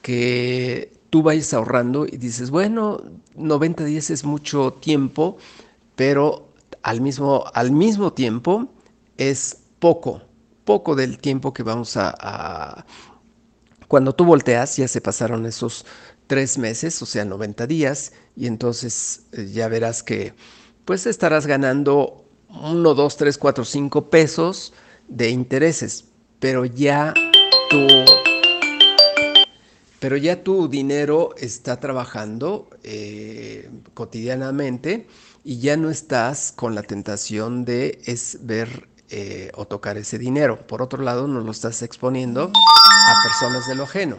que 0.00 0.92
tú 1.10 1.22
vayas 1.22 1.52
ahorrando 1.54 2.06
y 2.06 2.16
dices, 2.16 2.50
bueno, 2.50 3.02
90 3.36 3.84
días 3.84 4.10
es 4.10 4.24
mucho 4.24 4.72
tiempo, 4.72 5.36
pero 5.94 6.48
al 6.82 7.00
mismo, 7.00 7.44
al 7.54 7.70
mismo 7.70 8.12
tiempo 8.12 8.68
es 9.16 9.58
poco, 9.78 10.22
poco 10.64 10.94
del 10.94 11.18
tiempo 11.18 11.52
que 11.52 11.62
vamos 11.62 11.96
a, 11.96 12.84
Cuando 13.88 14.14
tú 14.14 14.24
volteas, 14.24 14.76
ya 14.76 14.88
se 14.88 15.00
pasaron 15.00 15.46
esos 15.46 15.86
tres 16.26 16.58
meses, 16.58 17.00
o 17.02 17.06
sea, 17.06 17.24
90 17.24 17.66
días, 17.66 18.12
y 18.36 18.46
entonces 18.46 19.22
eh, 19.32 19.50
ya 19.52 19.68
verás 19.68 20.02
que 20.02 20.34
pues 20.84 21.06
estarás 21.06 21.46
ganando 21.46 22.24
1, 22.48 22.94
2, 22.94 23.16
3, 23.16 23.38
4, 23.38 23.64
5 23.64 24.10
pesos 24.10 24.72
de 25.08 25.30
intereses, 25.30 26.04
pero 26.38 26.64
ya 26.64 27.14
tu, 27.70 27.86
pero 30.00 30.16
ya 30.16 30.42
tu 30.42 30.68
dinero 30.68 31.34
está 31.38 31.80
trabajando 31.80 32.68
eh, 32.82 33.70
cotidianamente 33.94 35.06
y 35.44 35.58
ya 35.58 35.76
no 35.76 35.90
estás 35.90 36.52
con 36.52 36.74
la 36.74 36.82
tentación 36.82 37.64
de 37.64 38.00
es 38.04 38.38
ver 38.42 38.88
eh, 39.10 39.52
o 39.54 39.66
tocar 39.66 39.98
ese 39.98 40.18
dinero. 40.18 40.66
Por 40.66 40.80
otro 40.80 41.02
lado, 41.02 41.28
no 41.28 41.40
lo 41.40 41.52
estás 41.52 41.82
exponiendo 41.82 42.50
a 42.54 43.22
personas 43.22 43.68
de 43.68 43.74
lo 43.74 43.84
ajeno. 43.84 44.16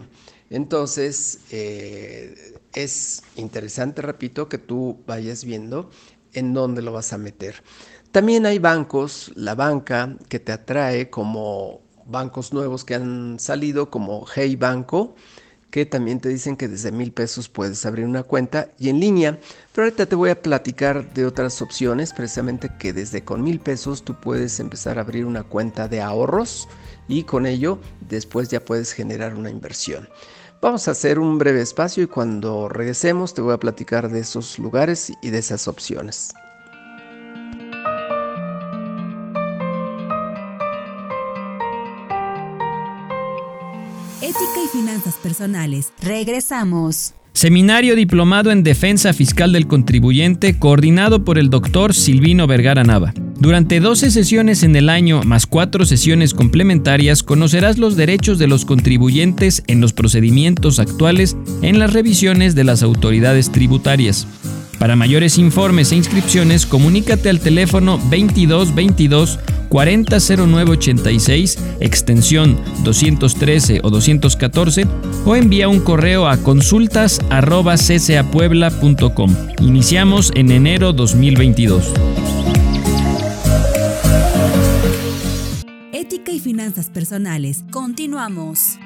Entonces, 0.49 1.39
eh, 1.51 2.59
es 2.73 3.23
interesante, 3.35 4.01
repito, 4.01 4.47
que 4.47 4.57
tú 4.57 4.99
vayas 5.07 5.43
viendo 5.43 5.89
en 6.33 6.53
dónde 6.53 6.81
lo 6.81 6.91
vas 6.91 7.13
a 7.13 7.17
meter. 7.17 7.63
También 8.11 8.45
hay 8.45 8.59
bancos, 8.59 9.31
la 9.35 9.55
banca 9.55 10.15
que 10.29 10.39
te 10.39 10.51
atrae 10.51 11.09
como 11.09 11.81
bancos 12.05 12.53
nuevos 12.53 12.85
que 12.85 12.95
han 12.95 13.39
salido, 13.39 13.89
como 13.89 14.25
Hey 14.33 14.55
Banco, 14.55 15.15
que 15.71 15.85
también 15.85 16.21
te 16.21 16.29
dicen 16.29 16.55
que 16.55 16.69
desde 16.69 16.93
mil 16.93 17.11
pesos 17.11 17.49
puedes 17.49 17.85
abrir 17.85 18.05
una 18.05 18.23
cuenta 18.23 18.69
y 18.79 18.87
en 18.87 19.01
línea. 19.01 19.39
Pero 19.73 19.85
ahorita 19.85 20.05
te 20.05 20.15
voy 20.15 20.29
a 20.29 20.41
platicar 20.41 21.13
de 21.13 21.25
otras 21.25 21.61
opciones, 21.61 22.13
precisamente 22.13 22.71
que 22.79 22.93
desde 22.93 23.25
con 23.25 23.43
mil 23.43 23.59
pesos 23.59 24.03
tú 24.03 24.15
puedes 24.15 24.61
empezar 24.61 24.97
a 24.97 25.01
abrir 25.01 25.25
una 25.25 25.43
cuenta 25.43 25.89
de 25.89 26.01
ahorros 26.01 26.69
y 27.09 27.23
con 27.23 27.45
ello 27.45 27.79
después 28.07 28.47
ya 28.49 28.63
puedes 28.63 28.93
generar 28.93 29.35
una 29.35 29.49
inversión. 29.49 30.07
Vamos 30.61 30.87
a 30.87 30.91
hacer 30.91 31.19
un 31.19 31.37
breve 31.37 31.61
espacio 31.61 32.03
y 32.03 32.07
cuando 32.07 32.69
regresemos 32.69 33.33
te 33.33 33.41
voy 33.41 33.53
a 33.53 33.57
platicar 33.57 34.09
de 34.09 34.19
esos 34.19 34.57
lugares 34.57 35.11
y 35.21 35.29
de 35.29 35.37
esas 35.37 35.67
opciones. 35.67 36.33
Ética 44.21 44.63
y 44.63 44.67
finanzas 44.69 45.15
personales. 45.15 45.93
Regresamos. 46.01 47.13
Seminario 47.35 47.97
Diplomado 47.97 48.49
en 48.49 48.63
Defensa 48.63 49.11
Fiscal 49.11 49.51
del 49.51 49.67
Contribuyente, 49.67 50.57
coordinado 50.57 51.25
por 51.25 51.37
el 51.37 51.49
doctor 51.49 51.93
Silvino 51.93 52.47
Vergara 52.47 52.85
Nava. 52.85 53.13
Durante 53.37 53.81
12 53.81 54.09
sesiones 54.09 54.63
en 54.63 54.73
el 54.77 54.87
año, 54.87 55.21
más 55.25 55.45
4 55.45 55.83
sesiones 55.83 56.33
complementarias, 56.33 57.23
conocerás 57.23 57.77
los 57.77 57.97
derechos 57.97 58.39
de 58.39 58.47
los 58.47 58.63
contribuyentes 58.63 59.63
en 59.67 59.81
los 59.81 59.91
procedimientos 59.91 60.79
actuales 60.79 61.35
en 61.61 61.77
las 61.77 61.91
revisiones 61.91 62.55
de 62.55 62.63
las 62.63 62.83
autoridades 62.83 63.51
tributarias. 63.51 64.25
Para 64.79 64.95
mayores 64.95 65.37
informes 65.37 65.91
e 65.91 65.97
inscripciones, 65.97 66.65
comunícate 66.65 67.29
al 67.29 67.41
teléfono 67.41 67.97
2222 67.97 69.39
400986, 69.69 71.57
extensión 71.79 72.59
213 72.83 73.81
o 73.83 73.89
214, 73.89 74.85
o 75.25 75.35
envía 75.35 75.67
un 75.67 75.79
correo 75.79 76.27
a 76.27 76.37
consultas 76.37 77.19
Iniciamos 79.59 80.31
en 80.35 80.51
enero 80.51 80.93
2022. 80.93 81.93
Ética 85.93 86.31
y 86.31 86.39
finanzas 86.39 86.89
personales. 86.89 87.63
Continuamos. 87.71 88.77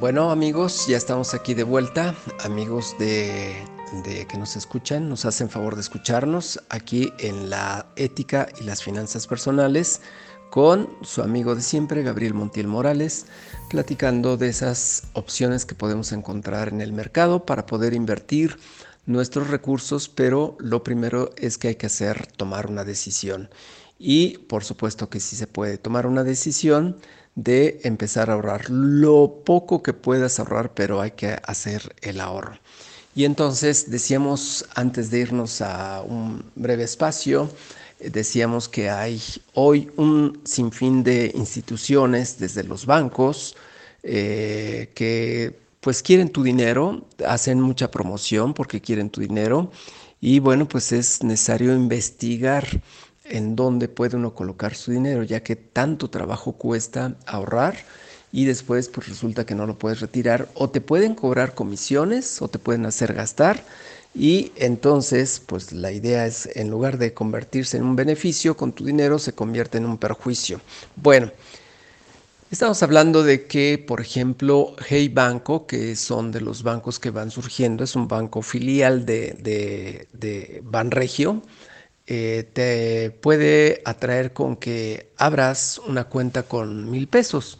Bueno 0.00 0.30
amigos, 0.30 0.86
ya 0.86 0.96
estamos 0.96 1.34
aquí 1.34 1.54
de 1.54 1.64
vuelta, 1.64 2.14
amigos 2.44 2.94
de, 3.00 3.64
que 4.28 4.36
nos 4.36 4.54
escuchan, 4.56 5.08
nos 5.08 5.24
hacen 5.24 5.48
favor 5.48 5.74
de 5.74 5.80
escucharnos 5.80 6.60
aquí 6.68 7.10
en 7.18 7.48
la 7.48 7.86
ética 7.96 8.46
y 8.60 8.64
las 8.64 8.82
finanzas 8.82 9.26
personales 9.26 10.02
con 10.50 10.90
su 11.02 11.22
amigo 11.22 11.54
de 11.54 11.62
siempre, 11.62 12.02
Gabriel 12.02 12.34
Montiel 12.34 12.66
Morales, 12.66 13.26
platicando 13.70 14.36
de 14.36 14.48
esas 14.48 15.04
opciones 15.14 15.64
que 15.64 15.74
podemos 15.74 16.12
encontrar 16.12 16.68
en 16.68 16.82
el 16.82 16.92
mercado 16.92 17.46
para 17.46 17.64
poder 17.64 17.94
invertir 17.94 18.58
nuestros 19.06 19.48
recursos, 19.48 20.10
pero 20.10 20.56
lo 20.58 20.84
primero 20.84 21.30
es 21.36 21.56
que 21.56 21.68
hay 21.68 21.76
que 21.76 21.86
hacer 21.86 22.26
tomar 22.36 22.66
una 22.66 22.84
decisión. 22.84 23.48
Y 23.98 24.38
por 24.38 24.64
supuesto 24.64 25.08
que 25.08 25.18
sí 25.18 25.34
se 25.34 25.46
puede 25.46 25.78
tomar 25.78 26.06
una 26.06 26.24
decisión 26.24 26.98
de 27.36 27.80
empezar 27.84 28.28
a 28.28 28.34
ahorrar 28.34 28.68
lo 28.68 29.44
poco 29.46 29.82
que 29.82 29.94
puedas 29.94 30.38
ahorrar, 30.38 30.74
pero 30.74 31.00
hay 31.00 31.12
que 31.12 31.38
hacer 31.44 31.94
el 32.02 32.20
ahorro. 32.20 32.58
Y 33.18 33.24
entonces 33.24 33.90
decíamos 33.90 34.64
antes 34.76 35.10
de 35.10 35.18
irnos 35.18 35.60
a 35.60 36.02
un 36.02 36.44
breve 36.54 36.84
espacio, 36.84 37.50
eh, 37.98 38.10
decíamos 38.10 38.68
que 38.68 38.90
hay 38.90 39.20
hoy 39.54 39.90
un 39.96 40.40
sinfín 40.44 41.02
de 41.02 41.32
instituciones 41.34 42.38
desde 42.38 42.62
los 42.62 42.86
bancos 42.86 43.56
eh, 44.04 44.92
que 44.94 45.58
pues 45.80 46.00
quieren 46.00 46.28
tu 46.28 46.44
dinero, 46.44 47.08
hacen 47.26 47.60
mucha 47.60 47.90
promoción 47.90 48.54
porque 48.54 48.80
quieren 48.80 49.10
tu 49.10 49.20
dinero. 49.20 49.72
Y 50.20 50.38
bueno 50.38 50.68
pues 50.68 50.92
es 50.92 51.24
necesario 51.24 51.74
investigar 51.74 52.68
en 53.24 53.56
dónde 53.56 53.88
puede 53.88 54.16
uno 54.16 54.32
colocar 54.32 54.76
su 54.76 54.92
dinero, 54.92 55.24
ya 55.24 55.42
que 55.42 55.56
tanto 55.56 56.08
trabajo 56.08 56.52
cuesta 56.52 57.16
ahorrar 57.26 57.78
y 58.32 58.44
después 58.44 58.88
pues 58.88 59.08
resulta 59.08 59.46
que 59.46 59.54
no 59.54 59.66
lo 59.66 59.78
puedes 59.78 60.00
retirar 60.00 60.48
o 60.54 60.70
te 60.70 60.80
pueden 60.80 61.14
cobrar 61.14 61.54
comisiones 61.54 62.40
o 62.42 62.48
te 62.48 62.58
pueden 62.58 62.86
hacer 62.86 63.14
gastar 63.14 63.64
y 64.14 64.52
entonces 64.56 65.40
pues 65.44 65.72
la 65.72 65.92
idea 65.92 66.26
es 66.26 66.48
en 66.56 66.70
lugar 66.70 66.98
de 66.98 67.14
convertirse 67.14 67.76
en 67.76 67.84
un 67.84 67.96
beneficio 67.96 68.56
con 68.56 68.72
tu 68.72 68.84
dinero 68.84 69.18
se 69.18 69.32
convierte 69.32 69.78
en 69.78 69.86
un 69.86 69.98
perjuicio. 69.98 70.60
Bueno, 70.96 71.30
estamos 72.50 72.82
hablando 72.82 73.22
de 73.22 73.46
que 73.46 73.78
por 73.78 74.00
ejemplo 74.00 74.74
Hey 74.88 75.08
Banco, 75.08 75.66
que 75.66 75.96
son 75.96 76.32
de 76.32 76.40
los 76.40 76.62
bancos 76.62 76.98
que 76.98 77.10
van 77.10 77.30
surgiendo, 77.30 77.84
es 77.84 77.96
un 77.96 78.08
banco 78.08 78.42
filial 78.42 79.06
de, 79.06 79.36
de, 79.40 80.08
de 80.12 80.60
Banregio, 80.64 81.42
eh, 82.10 82.48
te 82.54 83.10
puede 83.10 83.82
atraer 83.84 84.32
con 84.32 84.56
que 84.56 85.12
abras 85.18 85.78
una 85.86 86.04
cuenta 86.04 86.42
con 86.42 86.90
mil 86.90 87.06
pesos. 87.06 87.58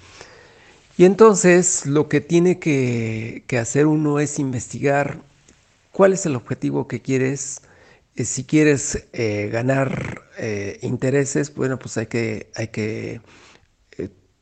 Y 0.98 1.04
entonces 1.06 1.86
lo 1.86 2.08
que 2.08 2.20
tiene 2.20 2.58
que, 2.58 3.44
hacer 3.58 3.86
uno 3.86 4.20
es 4.20 4.38
investigar 4.38 5.20
cuál 5.92 6.12
es 6.12 6.26
el 6.26 6.36
objetivo 6.36 6.88
que 6.88 7.00
quieres. 7.00 7.62
Eh, 8.16 8.24
si 8.24 8.44
quieres 8.44 9.08
eh, 9.12 9.48
ganar 9.52 10.22
intereses, 10.82 11.54
bueno, 11.54 11.78
pues 11.78 11.96
hay 11.98 12.06
que, 12.06 12.50
hay 12.54 12.68
que 12.68 13.20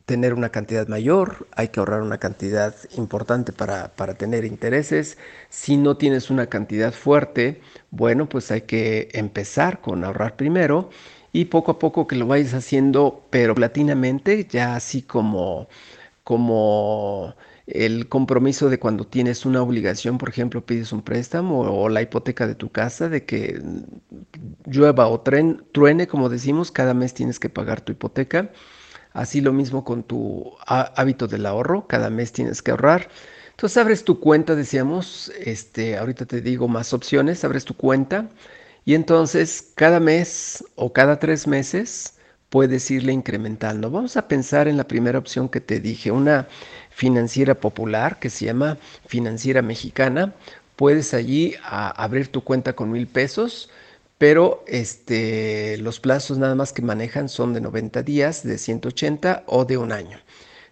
tener 0.06 0.34
una 0.34 0.50
cantidad 0.50 0.86
mayor, 0.88 1.48
hay 1.52 1.68
que 1.68 1.80
ahorrar 1.80 2.00
una 2.00 2.18
cantidad 2.18 2.74
importante 2.96 3.52
para, 3.52 3.88
tener 4.14 4.44
intereses. 4.44 5.18
Si 5.50 5.76
no 5.76 5.96
tienes 5.96 6.30
una 6.30 6.46
cantidad 6.46 6.92
fuerte, 6.92 7.60
bueno, 7.90 8.28
pues 8.28 8.50
hay 8.52 8.62
que 8.62 9.08
empezar 9.12 9.80
con 9.80 10.04
ahorrar 10.04 10.36
primero 10.36 10.90
y 11.32 11.46
poco 11.46 11.72
a 11.72 11.78
poco 11.78 12.06
que 12.06 12.16
lo 12.16 12.26
vayas 12.26 12.54
haciendo, 12.54 13.26
pero 13.30 13.54
platinamente, 13.54 14.46
ya 14.48 14.76
así 14.76 15.02
como, 15.02 15.68
como 16.26 17.36
el 17.66 18.08
compromiso 18.08 18.68
de 18.68 18.80
cuando 18.80 19.06
tienes 19.06 19.46
una 19.46 19.62
obligación, 19.62 20.18
por 20.18 20.28
ejemplo, 20.28 20.66
pides 20.66 20.92
un 20.92 21.02
préstamo 21.02 21.60
o, 21.60 21.88
la 21.88 22.02
hipoteca 22.02 22.48
de 22.48 22.56
tu 22.56 22.70
casa, 22.72 23.08
de 23.08 23.24
que 23.24 23.62
llueva 24.66 25.06
o 25.08 25.20
truene, 25.20 26.06
como 26.08 26.28
decimos, 26.28 26.72
cada 26.72 26.94
mes 26.94 27.14
tienes 27.14 27.38
que 27.38 27.48
pagar 27.48 27.80
tu 27.80 27.92
hipoteca 27.92 28.50
Así 29.16 29.40
lo 29.40 29.52
mismo 29.54 29.82
con 29.82 30.02
tu 30.02 30.56
hábito 30.66 31.26
del 31.26 31.46
ahorro, 31.46 31.86
cada 31.86 32.10
mes 32.10 32.32
tienes 32.32 32.60
que 32.60 32.72
ahorrar. 32.72 33.08
Entonces 33.52 33.78
abres 33.78 34.04
tu 34.04 34.20
cuenta, 34.20 34.54
decíamos, 34.54 35.32
este, 35.40 35.96
ahorita 35.96 36.26
te 36.26 36.42
digo 36.42 36.68
más 36.68 36.92
opciones, 36.92 37.42
abres 37.42 37.64
tu 37.64 37.74
cuenta 37.74 38.28
y 38.84 38.94
entonces 38.94 39.72
cada 39.74 40.00
mes 40.00 40.64
o 40.74 40.92
cada 40.92 41.18
tres 41.18 41.46
meses 41.46 42.15
puedes 42.50 42.90
irle 42.90 43.12
incrementando. 43.12 43.90
Vamos 43.90 44.16
a 44.16 44.28
pensar 44.28 44.68
en 44.68 44.76
la 44.76 44.84
primera 44.88 45.18
opción 45.18 45.48
que 45.48 45.60
te 45.60 45.80
dije, 45.80 46.10
una 46.10 46.48
financiera 46.90 47.54
popular 47.54 48.18
que 48.18 48.30
se 48.30 48.46
llama 48.46 48.78
Financiera 49.06 49.62
Mexicana. 49.62 50.34
Puedes 50.76 51.14
allí 51.14 51.54
abrir 51.64 52.28
tu 52.28 52.42
cuenta 52.42 52.74
con 52.74 52.90
mil 52.90 53.06
pesos 53.06 53.70
pero 54.18 54.64
este, 54.66 55.76
los 55.78 56.00
plazos 56.00 56.38
nada 56.38 56.54
más 56.54 56.72
que 56.72 56.82
manejan 56.82 57.28
son 57.28 57.52
de 57.52 57.60
90 57.60 58.02
días, 58.02 58.42
de 58.42 58.56
180 58.58 59.44
o 59.46 59.64
de 59.64 59.76
un 59.76 59.92
año. 59.92 60.18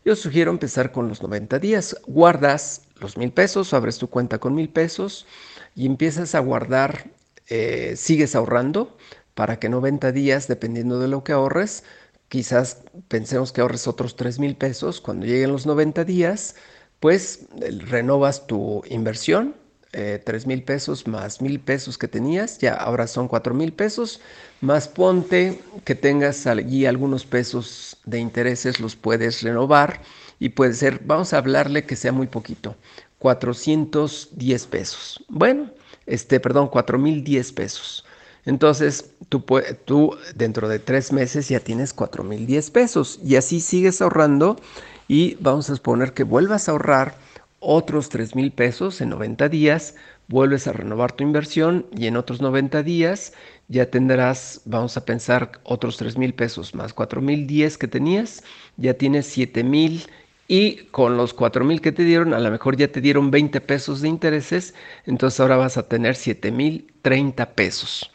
Yo 0.04 0.16
sugiero 0.16 0.50
empezar 0.50 0.92
con 0.92 1.08
los 1.08 1.22
90 1.22 1.58
días. 1.58 1.96
Guardas 2.06 2.82
los 3.00 3.16
mil 3.16 3.32
pesos, 3.32 3.74
abres 3.74 3.98
tu 3.98 4.08
cuenta 4.08 4.38
con 4.38 4.54
mil 4.54 4.68
pesos 4.68 5.26
y 5.74 5.86
empiezas 5.86 6.34
a 6.34 6.40
guardar, 6.40 7.10
eh, 7.48 7.94
sigues 7.96 8.34
ahorrando 8.34 8.96
para 9.34 9.58
que 9.58 9.68
90 9.68 10.12
días, 10.12 10.48
dependiendo 10.48 10.98
de 10.98 11.08
lo 11.08 11.24
que 11.24 11.32
ahorres, 11.32 11.84
quizás 12.28 12.82
pensemos 13.08 13.52
que 13.52 13.60
ahorres 13.60 13.86
otros 13.88 14.16
3 14.16 14.38
mil 14.38 14.56
pesos. 14.56 15.00
Cuando 15.00 15.26
lleguen 15.26 15.52
los 15.52 15.66
90 15.66 16.04
días, 16.04 16.56
pues 17.00 17.46
renovas 17.88 18.46
tu 18.46 18.82
inversión 18.88 19.54
eh, 19.96 20.20
tres 20.24 20.44
mil 20.44 20.64
pesos 20.64 21.06
más 21.06 21.40
mil 21.40 21.60
pesos 21.60 21.98
que 21.98 22.08
tenías, 22.08 22.58
ya 22.58 22.74
ahora 22.74 23.06
son 23.06 23.28
cuatro 23.28 23.54
mil 23.54 23.72
pesos, 23.72 24.20
más 24.60 24.88
ponte 24.88 25.60
que 25.84 25.94
tengas 25.94 26.48
allí 26.48 26.84
algunos 26.84 27.24
pesos 27.24 27.96
de 28.04 28.18
intereses, 28.18 28.80
los 28.80 28.96
puedes 28.96 29.42
renovar 29.42 30.02
y 30.40 30.48
puede 30.48 30.74
ser, 30.74 31.00
vamos 31.04 31.32
a 31.32 31.38
hablarle 31.38 31.84
que 31.86 31.94
sea 31.94 32.10
muy 32.10 32.26
poquito, 32.26 32.74
410 33.20 34.66
pesos. 34.66 35.24
Bueno, 35.28 35.70
este, 36.06 36.40
perdón, 36.40 36.68
4 36.72 36.98
mil 36.98 37.22
10 37.22 37.52
pesos. 37.52 38.04
Entonces, 38.46 39.10
tú, 39.28 40.16
dentro 40.34 40.68
de 40.68 40.78
tres 40.78 41.12
meses 41.12 41.48
ya 41.48 41.60
tienes 41.60 41.92
4 41.92 42.24
mil 42.24 42.46
10 42.46 42.70
pesos 42.70 43.18
y 43.24 43.36
así 43.36 43.60
sigues 43.60 44.02
ahorrando 44.02 44.60
y 45.08 45.36
vamos 45.40 45.70
a 45.70 45.76
suponer 45.76 46.12
que 46.12 46.24
vuelvas 46.24 46.68
a 46.68 46.72
ahorrar 46.72 47.14
otros 47.60 48.10
3 48.10 48.34
mil 48.34 48.52
pesos 48.52 49.00
en 49.00 49.08
90 49.10 49.48
días, 49.48 49.94
vuelves 50.28 50.66
a 50.66 50.72
renovar 50.72 51.12
tu 51.12 51.24
inversión 51.24 51.86
y 51.96 52.06
en 52.06 52.16
otros 52.16 52.42
90 52.42 52.82
días 52.82 53.32
ya 53.68 53.86
tendrás, 53.90 54.60
vamos 54.66 54.98
a 54.98 55.04
pensar, 55.06 55.52
otros 55.62 55.96
3 55.96 56.18
mil 56.18 56.34
pesos 56.34 56.74
más 56.74 56.92
4 56.92 57.22
mil 57.22 57.46
10 57.46 57.78
que 57.78 57.88
tenías, 57.88 58.42
ya 58.76 58.92
tienes 58.94 59.26
7 59.26 59.64
mil 59.64 60.06
y 60.48 60.84
con 60.90 61.16
los 61.16 61.32
4 61.32 61.64
mil 61.64 61.80
que 61.80 61.92
te 61.92 62.04
dieron, 62.04 62.34
a 62.34 62.40
lo 62.40 62.50
mejor 62.50 62.76
ya 62.76 62.88
te 62.88 63.00
dieron 63.00 63.30
20 63.30 63.62
pesos 63.62 64.02
de 64.02 64.08
intereses, 64.08 64.74
entonces 65.06 65.40
ahora 65.40 65.56
vas 65.56 65.78
a 65.78 65.88
tener 65.88 66.16
7 66.16 66.50
mil 66.50 66.92
30 67.00 67.54
pesos. 67.54 68.10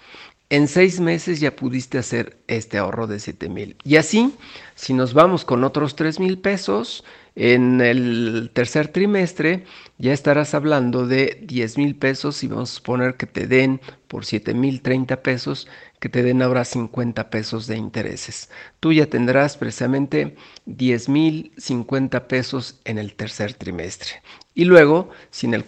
En 0.52 0.68
seis 0.68 1.00
meses 1.00 1.40
ya 1.40 1.56
pudiste 1.56 2.00
hacer 2.00 2.40
este 2.48 2.80
ahorro 2.80 3.06
de 3.06 3.20
7 3.20 3.50
mil. 3.50 3.76
Y 3.84 3.98
así, 3.98 4.34
si 4.74 4.96
nos 4.96 5.14
vamos 5.14 5.46
con 5.46 5.64
otros 5.64 5.96
3 5.96 6.20
mil 6.20 6.40
pesos, 6.40 7.04
en 7.36 7.82
el 7.82 8.50
tercer 8.52 8.88
trimestre 8.88 9.64
ya 10.00 10.12
estarás 10.12 10.56
hablando 10.56 11.06
de 11.06 11.40
10 11.44 11.78
mil 11.78 11.96
pesos 11.96 12.44
y 12.44 12.48
vamos 12.48 12.72
a 12.72 12.76
suponer 12.76 13.16
que 13.16 13.28
te 13.28 13.46
den 13.46 13.80
por 14.08 14.26
7 14.26 14.56
mil 14.56 14.82
30 14.82 15.22
pesos, 15.22 15.68
que 16.00 16.10
te 16.10 16.24
den 16.24 16.42
ahora 16.42 16.66
50 16.66 17.30
pesos 17.30 17.68
de 17.68 17.78
intereses. 17.78 18.50
Tú 18.80 18.92
ya 18.92 19.06
tendrás 19.06 19.56
precisamente 19.56 20.36
10 20.66 21.10
mil 21.10 21.54
50 21.58 22.28
pesos 22.28 22.82
en 22.86 22.98
el 22.98 23.14
tercer 23.14 23.54
trimestre. 23.54 24.24
Y 24.60 24.66
luego, 24.66 25.10
si 25.32 25.48
en 25.48 25.54
el, 25.54 25.64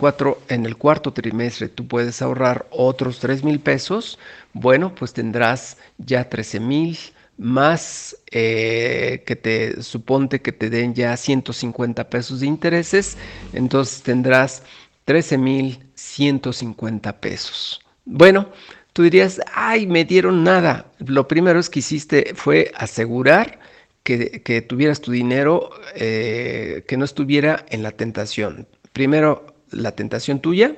en 0.49 0.65
el 0.65 0.75
cuarto 0.75 1.13
trimestre 1.13 1.69
tú 1.69 1.87
puedes 1.87 2.21
ahorrar 2.21 2.65
otros 2.71 3.21
3 3.21 3.45
mil 3.45 3.61
pesos, 3.61 4.19
bueno, 4.51 4.93
pues 4.93 5.13
tendrás 5.13 5.77
ya 5.97 6.27
13 6.27 6.59
mil 6.59 6.97
más 7.37 8.17
eh, 8.31 9.23
que 9.25 9.37
te 9.37 9.81
suponte 9.81 10.41
que 10.41 10.51
te 10.51 10.69
den 10.69 10.93
ya 10.93 11.15
150 11.15 12.09
pesos 12.09 12.41
de 12.41 12.47
intereses, 12.47 13.17
entonces 13.53 14.03
tendrás 14.03 14.63
13.150 15.07 17.19
pesos. 17.21 17.79
Bueno, 18.03 18.49
tú 18.91 19.03
dirías, 19.03 19.39
ay, 19.53 19.87
me 19.87 20.03
dieron 20.03 20.43
nada. 20.43 20.91
Lo 20.99 21.29
primero 21.29 21.61
es 21.61 21.69
que 21.69 21.79
hiciste 21.79 22.33
fue 22.35 22.73
asegurar 22.75 23.57
que, 24.03 24.65
tuvieras 24.67 24.99
tu 24.99 25.13
dinero, 25.13 25.69
eh, 25.95 26.83
que 26.89 26.97
no 26.97 27.05
estuviera 27.05 27.65
en 27.69 27.83
la 27.83 27.91
tentación. 27.91 28.67
Primero, 28.93 29.55
la 29.71 29.93
tentación 29.93 30.39
tuya, 30.39 30.75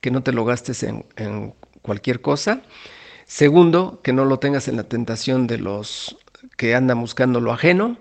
que 0.00 0.10
no 0.10 0.22
te 0.22 0.32
lo 0.32 0.44
gastes 0.44 0.82
en, 0.82 1.54
cualquier 1.82 2.20
cosa. 2.20 2.62
Segundo, 3.26 4.00
que 4.02 4.12
no 4.12 4.24
lo 4.24 4.38
tengas 4.38 4.68
en 4.68 4.76
la 4.76 4.84
tentación 4.84 5.46
de 5.46 5.58
los 5.58 6.16
que 6.56 6.74
andan 6.74 7.00
buscando 7.00 7.40
lo 7.40 7.52
ajeno. 7.52 7.96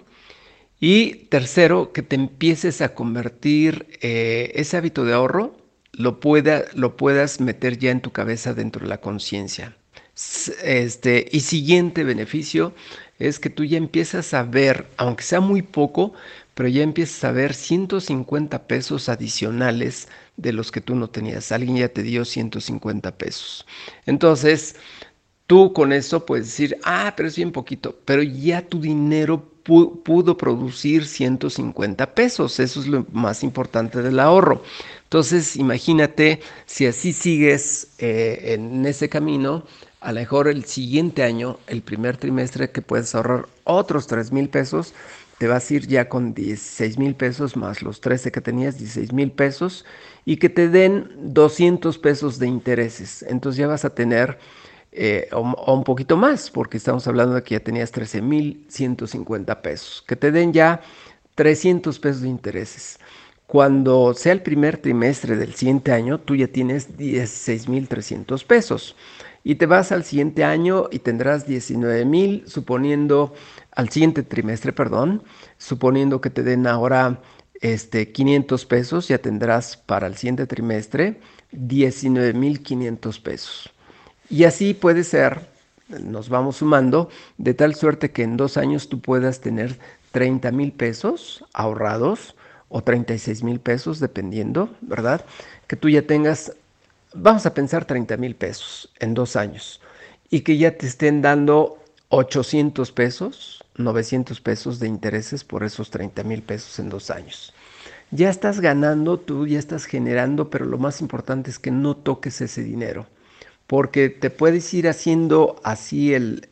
Y 0.79 1.27
tercero, 1.29 1.93
que 1.93 2.01
te 2.01 2.15
empieces 2.15 2.81
a 2.81 2.93
convertir 2.93 3.87
eh, 4.01 4.51
ese 4.55 4.77
hábito 4.77 5.05
de 5.05 5.13
ahorro, 5.13 5.55
lo, 5.93 6.19
pueda, 6.19 6.65
lo 6.73 6.97
puedas 6.97 7.39
meter 7.39 7.77
ya 7.77 7.91
en 7.91 8.01
tu 8.01 8.11
cabeza 8.11 8.53
dentro 8.53 8.81
de 8.81 8.89
la 8.89 8.99
conciencia. 8.99 9.75
Este, 10.63 11.27
y 11.31 11.41
siguiente 11.41 12.03
beneficio 12.03 12.73
es 13.19 13.39
que 13.39 13.49
tú 13.49 13.63
ya 13.63 13.77
empiezas 13.77 14.33
a 14.33 14.43
ver, 14.43 14.87
aunque 14.97 15.23
sea 15.23 15.39
muy 15.41 15.61
poco, 15.61 16.13
pero 16.55 16.67
ya 16.67 16.81
empiezas 16.81 17.23
a 17.23 17.31
ver 17.31 17.53
150 17.53 18.67
pesos 18.67 19.07
adicionales 19.09 20.07
de 20.37 20.53
los 20.53 20.71
que 20.71 20.81
tú 20.81 20.95
no 20.95 21.09
tenías. 21.09 21.51
Alguien 21.51 21.77
ya 21.77 21.89
te 21.89 22.01
dio 22.01 22.25
150 22.25 23.17
pesos. 23.17 23.65
Entonces, 24.07 24.75
Tú 25.47 25.73
con 25.73 25.93
eso 25.93 26.25
puedes 26.25 26.47
decir, 26.47 26.79
ah, 26.83 27.13
pero 27.15 27.29
es 27.29 27.35
bien 27.35 27.51
poquito, 27.51 27.95
pero 28.03 28.23
ya 28.23 28.63
tu 28.63 28.81
dinero 28.81 29.43
pudo 29.63 30.37
producir 30.37 31.05
150 31.05 32.15
pesos, 32.15 32.59
eso 32.59 32.79
es 32.79 32.87
lo 32.87 33.05
más 33.11 33.43
importante 33.43 34.01
del 34.01 34.19
ahorro. 34.19 34.63
Entonces, 35.03 35.55
imagínate 35.55 36.39
si 36.65 36.87
así 36.87 37.13
sigues 37.13 37.89
eh, 37.99 38.55
en 38.55 38.85
ese 38.87 39.07
camino, 39.07 39.65
a 40.01 40.11
lo 40.11 40.19
mejor 40.19 40.47
el 40.47 40.65
siguiente 40.65 41.21
año, 41.21 41.59
el 41.67 41.83
primer 41.83 42.17
trimestre 42.17 42.71
que 42.71 42.81
puedes 42.81 43.13
ahorrar 43.13 43.47
otros 43.65 44.07
3 44.07 44.31
mil 44.31 44.49
pesos, 44.49 44.93
te 45.37 45.47
vas 45.47 45.69
a 45.69 45.73
ir 45.73 45.87
ya 45.87 46.07
con 46.07 46.33
16 46.33 46.97
mil 46.97 47.15
pesos 47.15 47.57
más 47.57 47.81
los 47.81 48.01
13 48.01 48.31
que 48.31 48.41
tenías, 48.41 48.77
16 48.77 49.13
mil 49.13 49.31
pesos, 49.31 49.85
y 50.23 50.37
que 50.37 50.49
te 50.49 50.69
den 50.69 51.09
200 51.17 51.97
pesos 51.97 52.39
de 52.39 52.47
intereses. 52.47 53.23
Entonces 53.23 53.57
ya 53.57 53.67
vas 53.67 53.85
a 53.85 53.93
tener 53.93 54.39
eh, 54.97 55.27
o, 55.33 55.73
un 55.73 55.83
poquito 55.83 56.15
más, 56.15 56.49
porque 56.49 56.77
estamos 56.77 57.05
hablando 57.07 57.35
de 57.35 57.43
que 57.43 57.55
ya 57.55 57.59
tenías 57.59 57.93
13.150 57.93 59.61
pesos, 59.61 60.03
que 60.07 60.15
te 60.15 60.31
den 60.31 60.53
ya 60.53 60.81
300 61.35 61.99
pesos 61.99 62.21
de 62.21 62.29
intereses. 62.29 62.99
Cuando 63.45 64.13
sea 64.13 64.31
el 64.31 64.41
primer 64.41 64.77
trimestre 64.77 65.35
del 65.35 65.53
siguiente 65.53 65.91
año, 65.91 66.19
tú 66.19 66.35
ya 66.35 66.47
tienes 66.47 66.97
16.300 66.97 68.45
pesos. 68.45 68.95
Y 69.43 69.55
te 69.55 69.67
vas 69.67 69.91
al 69.91 70.03
siguiente 70.03 70.43
año 70.43 70.87
y 70.91 70.99
tendrás 70.99 71.47
19.000, 71.47 72.47
suponiendo, 72.47 73.35
al 73.75 73.89
siguiente 73.89 74.23
trimestre, 74.23 74.73
perdón, 74.73 75.23
suponiendo 75.57 76.21
que 76.21 76.29
te 76.29 76.43
den 76.43 76.65
ahora 76.67 77.21
este, 77.61 78.11
500 78.11 78.65
pesos, 78.65 79.07
ya 79.07 79.17
tendrás 79.17 79.77
para 79.77 80.07
el 80.07 80.15
siguiente 80.15 80.47
trimestre 80.47 81.19
19.500 81.53 83.21
pesos. 83.21 83.69
Y 84.29 84.45
así 84.45 84.73
puede 84.73 85.03
ser, 85.03 85.47
nos 85.87 86.29
vamos 86.29 86.57
sumando, 86.57 87.09
de 87.37 87.53
tal 87.53 87.75
suerte 87.75 88.11
que 88.11 88.23
en 88.23 88.37
dos 88.37 88.57
años 88.57 88.89
tú 88.89 88.99
puedas 89.01 89.41
tener 89.41 89.77
30 90.11 90.51
mil 90.51 90.71
pesos 90.71 91.43
ahorrados 91.53 92.35
o 92.69 92.81
36 92.81 93.43
mil 93.43 93.59
pesos, 93.59 93.99
dependiendo, 93.99 94.69
¿verdad? 94.81 95.25
Que 95.67 95.75
tú 95.75 95.89
ya 95.89 96.01
tengas, 96.01 96.53
vamos 97.13 97.45
a 97.45 97.53
pensar 97.53 97.85
30 97.85 98.17
mil 98.17 98.35
pesos 98.35 98.89
en 98.99 99.13
dos 99.13 99.35
años 99.35 99.81
y 100.29 100.41
que 100.41 100.57
ya 100.57 100.77
te 100.77 100.87
estén 100.87 101.21
dando 101.21 101.77
800 102.09 102.91
pesos, 102.91 103.63
900 103.77 104.41
pesos 104.41 104.79
de 104.79 104.87
intereses 104.87 105.43
por 105.43 105.63
esos 105.63 105.89
30 105.89 106.23
mil 106.23 106.41
pesos 106.41 106.79
en 106.79 106.89
dos 106.89 107.09
años. 107.09 107.53
Ya 108.11 108.29
estás 108.29 108.59
ganando, 108.59 109.19
tú 109.19 109.47
ya 109.47 109.59
estás 109.59 109.85
generando, 109.85 110.49
pero 110.49 110.65
lo 110.65 110.77
más 110.77 111.01
importante 111.01 111.49
es 111.49 111.59
que 111.59 111.71
no 111.71 111.95
toques 111.95 112.41
ese 112.41 112.63
dinero 112.63 113.07
porque 113.67 114.09
te 114.09 114.29
puedes 114.29 114.73
ir 114.73 114.87
haciendo 114.87 115.59
así 115.63 116.13
el, 116.13 116.47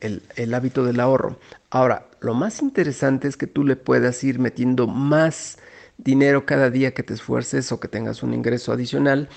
hábito 0.53 0.83
del 0.83 0.99
ahorro. 0.99 1.37
Ahora, 1.69 2.07
lo 2.21 2.33
más 2.33 2.61
interesante 2.61 3.27
es 3.27 3.37
que 3.37 3.47
tú 3.47 3.63
le 3.63 3.75
puedas 3.75 4.23
ir 4.23 4.39
metiendo 4.39 4.87
más 4.87 5.57
dinero 5.97 6.45
cada 6.45 6.69
día 6.69 6.93
que 6.93 7.03
te 7.03 7.13
esfuerces 7.13 7.71
o 7.71 7.79
que 7.79 7.87
tengas 7.87 8.23
un 8.23 8.33
ingreso 8.33 8.71
adicional, 8.71 9.29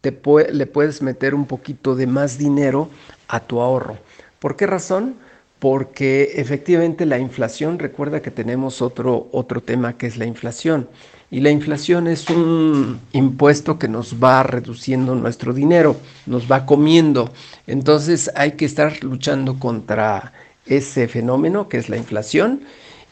te 0.00 0.16
le 0.52 0.66
puedes 0.66 1.02
meter 1.02 1.34
un 1.34 1.46
poquito 1.46 1.96
de 1.96 2.06
más 2.06 2.38
dinero 2.38 2.90
a 3.26 3.40
tu 3.40 3.60
ahorro. 3.60 3.98
¿Por 4.38 4.56
qué 4.56 4.66
razón? 4.66 5.16
Porque 5.58 6.32
efectivamente 6.36 7.06
la 7.06 7.18
inflación, 7.18 7.78
recuerda 7.78 8.20
que 8.20 8.30
tenemos 8.30 8.82
otro, 8.82 9.28
otro 9.32 9.62
tema 9.62 9.96
que 9.96 10.06
es 10.06 10.16
la 10.16 10.26
inflación. 10.26 10.88
Y 11.30 11.40
la 11.40 11.50
inflación 11.50 12.06
es 12.06 12.28
un 12.30 13.00
impuesto 13.12 13.78
que 13.78 13.88
nos 13.88 14.22
va 14.22 14.42
reduciendo 14.42 15.14
nuestro 15.14 15.52
dinero, 15.52 15.96
nos 16.26 16.50
va 16.50 16.66
comiendo. 16.66 17.32
Entonces 17.66 18.30
hay 18.36 18.52
que 18.52 18.66
estar 18.66 19.02
luchando 19.02 19.58
contra 19.58 20.32
ese 20.66 21.08
fenómeno 21.08 21.68
que 21.68 21.78
es 21.78 21.88
la 21.88 21.96
inflación. 21.96 22.62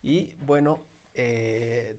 Y 0.03 0.35
bueno, 0.35 0.81
eh, 1.15 1.99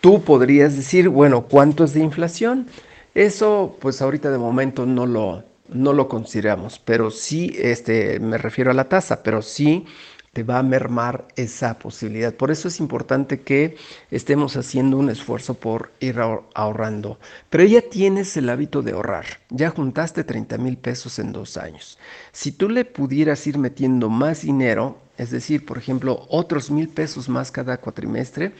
tú 0.00 0.22
podrías 0.22 0.76
decir, 0.76 1.08
bueno, 1.08 1.42
¿cuánto 1.42 1.84
es 1.84 1.94
de 1.94 2.00
inflación? 2.00 2.66
Eso 3.14 3.76
pues 3.80 4.02
ahorita 4.02 4.30
de 4.30 4.38
momento 4.38 4.86
no 4.86 5.06
lo, 5.06 5.44
no 5.68 5.92
lo 5.92 6.08
consideramos, 6.08 6.78
pero 6.78 7.10
sí, 7.10 7.54
este, 7.58 8.20
me 8.20 8.38
refiero 8.38 8.70
a 8.70 8.74
la 8.74 8.88
tasa, 8.88 9.22
pero 9.22 9.42
sí 9.42 9.86
te 10.34 10.42
va 10.42 10.58
a 10.58 10.62
mermar 10.62 11.28
esa 11.36 11.78
posibilidad. 11.78 12.34
Por 12.34 12.50
eso 12.50 12.68
es 12.68 12.80
importante 12.80 13.40
que 13.40 13.76
estemos 14.10 14.56
haciendo 14.56 14.98
un 14.98 15.08
esfuerzo 15.08 15.54
por 15.54 15.92
ir 16.00 16.18
ahorrando. 16.54 17.18
Pero 17.50 17.64
ya 17.64 17.80
tienes 17.82 18.36
el 18.36 18.50
hábito 18.50 18.82
de 18.82 18.92
ahorrar. 18.92 19.24
Ya 19.50 19.70
juntaste 19.70 20.24
30 20.24 20.58
mil 20.58 20.76
pesos 20.76 21.20
en 21.20 21.32
dos 21.32 21.56
años. 21.56 21.98
Si 22.32 22.50
tú 22.50 22.68
le 22.68 22.84
pudieras 22.84 23.46
ir 23.46 23.58
metiendo 23.58 24.10
más 24.10 24.42
dinero, 24.42 24.98
es 25.16 25.30
decir, 25.30 25.64
por 25.64 25.78
ejemplo, 25.78 26.26
otros 26.28 26.70
mil 26.70 26.88
pesos 26.88 27.28
más 27.28 27.52
cada 27.52 27.76
cuatrimestre, 27.78 28.52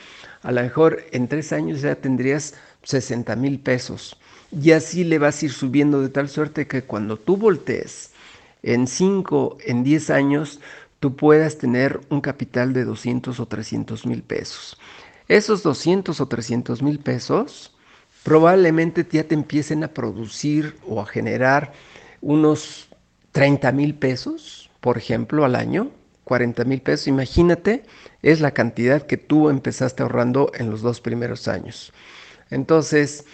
a 0.42 0.52
lo 0.52 0.62
mejor 0.62 1.02
en 1.10 1.26
tres 1.26 1.52
años 1.52 1.80
ya 1.80 1.96
tendrías 1.96 2.54
60 2.84 3.34
mil 3.34 3.58
pesos. 3.58 4.16
Y 4.60 4.70
así 4.70 5.04
le 5.04 5.18
vas 5.18 5.42
a 5.42 5.46
ir 5.46 5.52
subiendo 5.52 6.00
de 6.00 6.08
tal 6.08 6.28
suerte 6.28 6.66
que 6.66 6.82
cuando 6.82 7.16
tú 7.16 7.36
voltees 7.36 8.12
en 8.62 8.86
5, 8.86 9.58
en 9.64 9.82
10 9.82 10.10
años, 10.10 10.60
tú 11.00 11.16
puedas 11.16 11.58
tener 11.58 12.00
un 12.08 12.20
capital 12.20 12.72
de 12.72 12.84
200 12.84 13.40
o 13.40 13.46
300 13.46 14.06
mil 14.06 14.22
pesos. 14.22 14.78
Esos 15.28 15.62
200 15.62 16.20
o 16.20 16.28
300 16.28 16.82
mil 16.82 16.98
pesos 17.00 17.74
probablemente 18.22 19.06
ya 19.10 19.24
te 19.24 19.34
empiecen 19.34 19.84
a 19.84 19.88
producir 19.88 20.76
o 20.86 21.00
a 21.00 21.06
generar 21.06 21.72
unos 22.20 22.88
30 23.32 23.72
mil 23.72 23.94
pesos, 23.94 24.70
por 24.80 24.96
ejemplo, 24.96 25.44
al 25.44 25.56
año, 25.56 25.90
40 26.24 26.64
mil 26.64 26.80
pesos, 26.80 27.08
imagínate, 27.08 27.82
es 28.22 28.40
la 28.40 28.52
cantidad 28.52 29.02
que 29.02 29.16
tú 29.16 29.50
empezaste 29.50 30.02
ahorrando 30.02 30.52
en 30.54 30.70
los 30.70 30.80
dos 30.80 31.00
primeros 31.00 31.48
años. 31.48 31.92
Entonces, 32.50 33.26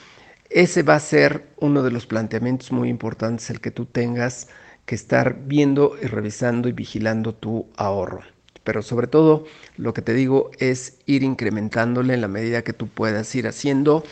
ese 0.50 0.82
va 0.82 0.96
a 0.96 1.00
ser 1.00 1.46
uno 1.58 1.82
de 1.82 1.92
los 1.92 2.06
planteamientos 2.06 2.72
muy 2.72 2.88
importantes, 2.88 3.50
el 3.50 3.60
que 3.60 3.70
tú 3.70 3.86
tengas 3.86 4.48
que 4.84 4.96
estar 4.96 5.38
viendo 5.46 5.96
y 6.02 6.06
revisando 6.06 6.68
y 6.68 6.72
vigilando 6.72 7.34
tu 7.34 7.68
ahorro. 7.76 8.22
Pero 8.64 8.82
sobre 8.82 9.06
todo, 9.06 9.44
lo 9.76 9.94
que 9.94 10.02
te 10.02 10.12
digo 10.12 10.50
es 10.58 10.98
ir 11.06 11.22
incrementándole 11.22 12.14
en 12.14 12.20
la 12.20 12.28
medida 12.28 12.62
que 12.62 12.72
tú 12.72 12.88
puedas 12.88 13.34
ir 13.34 13.46
haciendo 13.46 14.04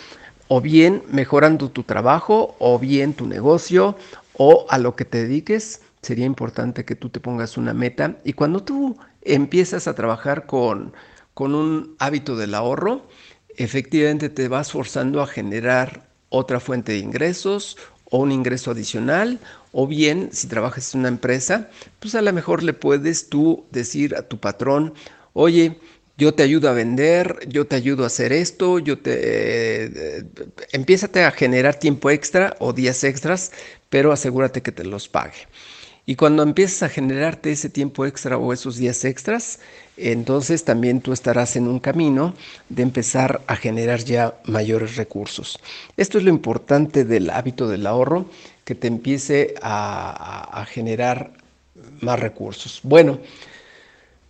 o 0.47 0.61
bien 0.61 1.03
mejorando 1.11 1.71
tu 1.71 1.83
trabajo 1.83 2.55
o 2.59 2.79
bien 2.79 3.15
tu 3.15 3.27
negocio 3.27 3.97
o 4.35 4.67
a 4.71 4.79
lo 4.79 4.97
que 4.97 5.05
te 5.05 5.25
dediques. 5.25 5.83
Sería 6.03 6.25
importante 6.25 6.85
que 6.85 6.95
tú 6.95 7.11
te 7.11 7.21
pongas 7.21 7.57
una 7.57 7.75
meta 7.75 8.17
y 8.25 8.33
cuando 8.33 8.63
tú 8.63 8.97
empiezas 9.23 9.89
a 9.89 9.95
trabajar 9.95 10.47
con, 10.47 10.93
con 11.35 11.55
un 11.55 11.97
hábito 11.99 12.37
del 12.37 12.55
ahorro, 12.55 13.09
efectivamente 13.57 14.29
te 14.29 14.49
vas 14.49 14.73
forzando 14.73 15.21
a 15.21 15.27
generar 15.27 16.08
otra 16.29 16.61
fuente 16.61 16.93
de 16.93 16.99
ingresos 16.99 17.77
o 18.11 18.19
un 18.19 18.33
ingreso 18.33 18.71
adicional, 18.71 19.39
o 19.73 19.87
bien 19.87 20.31
si 20.33 20.47
trabajas 20.47 20.95
en 20.95 21.01
una 21.01 21.09
empresa, 21.09 21.69
pues 22.01 22.15
a 22.15 22.23
lo 22.23 22.33
mejor 22.33 22.63
le 22.63 22.73
puedes 22.73 23.29
tú 23.29 23.67
decir 23.71 24.17
a 24.17 24.23
tu 24.23 24.39
patrón, 24.39 24.95
oye, 25.35 25.79
yo 26.17 26.35
te 26.35 26.43
ayudo 26.43 26.69
a 26.69 26.73
vender, 26.73 27.39
yo 27.49 27.67
te 27.67 27.77
ayudo 27.77 28.03
a 28.03 28.09
hacer 28.09 28.33
esto, 28.33 28.81
yo 28.81 28.99
te... 28.99 29.13
Eh, 29.15 30.25
empiézate 30.73 31.25
a 31.25 31.31
generar 31.31 31.77
tiempo 31.77 32.11
extra 32.11 32.57
o 32.59 32.73
días 32.73 33.05
extras, 33.05 33.53
pero 33.89 34.11
asegúrate 34.11 34.63
que 34.63 34.73
te 34.73 34.85
los 34.85 35.09
pague. 35.09 35.47
Y 36.09 36.17
cuando 36.17 36.43
empieces 36.43 36.83
a 36.83 36.89
generarte 36.89 37.53
ese 37.53 37.69
tiempo 37.69 38.07
extra 38.07 38.39
o 38.39 38.55
esos 38.55 38.79
días 38.79 39.05
extras, 39.05 39.59
entonces 39.99 40.65
también 40.65 41.03
tú 41.03 41.13
estarás 41.13 41.55
en 41.55 41.69
un 41.69 41.81
camino 41.81 42.33
de 42.71 42.83
empezar 42.83 43.43
a 43.47 43.57
generar 43.57 44.03
ya 44.03 44.33
mayores 44.45 44.97
recursos. 44.97 45.61
Esto 45.99 46.17
es 46.17 46.25
lo 46.25 46.31
importante 46.31 47.05
del 47.05 47.29
hábito 47.29 47.69
del 47.69 47.87
ahorro, 47.87 48.25
que 48.65 48.75
te 48.75 48.87
empiece 48.87 49.53
a, 49.61 50.65
generar 50.71 51.31
más 52.01 52.19
recursos. 52.19 52.81
Bueno, 52.85 53.19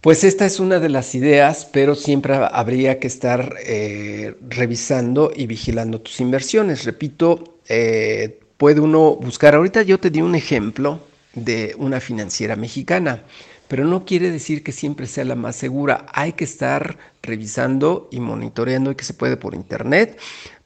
pues 0.01 0.25
esta 0.25 0.47
es 0.47 0.59
una 0.59 0.81
de 0.81 0.89
las 0.89 1.15
ideas, 1.15 1.65
pero 1.65 1.95
siempre 1.95 2.35
habría 2.35 2.99
que 2.99 3.07
estar 3.07 3.55
eh, 3.65 4.35
revisando 4.49 5.31
y 5.33 5.47
vigilando 5.47 6.01
tus 6.01 6.19
inversiones. 6.19 6.85
Repito, 6.85 7.61
eh, 7.69 8.41
puede 8.57 8.81
uno 8.81 9.15
buscar, 9.15 9.55
ahorita 9.55 9.83
yo 9.83 10.01
te 10.01 10.11
di 10.11 10.21
un 10.23 10.35
ejemplo 10.35 11.07
de 11.45 11.75
una 11.79 12.01
financiera 12.01 12.57
mexicana, 12.57 13.23
pero 13.69 13.85
no 13.85 14.05
quiere 14.05 14.31
decir 14.31 14.63
que 14.63 14.73
siempre 14.73 15.07
sea 15.07 15.25
la 15.25 15.35
más 15.35 15.57
segura. 15.57 16.07
Hay 16.13 16.33
que 16.33 16.45
estar 16.45 16.99
revisando 17.23 18.09
y 18.11 18.21
monitoreando 18.21 18.91
y 18.91 18.95
que 18.95 19.05
se 19.05 19.15
puede 19.15 19.37
por 19.37 19.55
internet. 19.55 20.19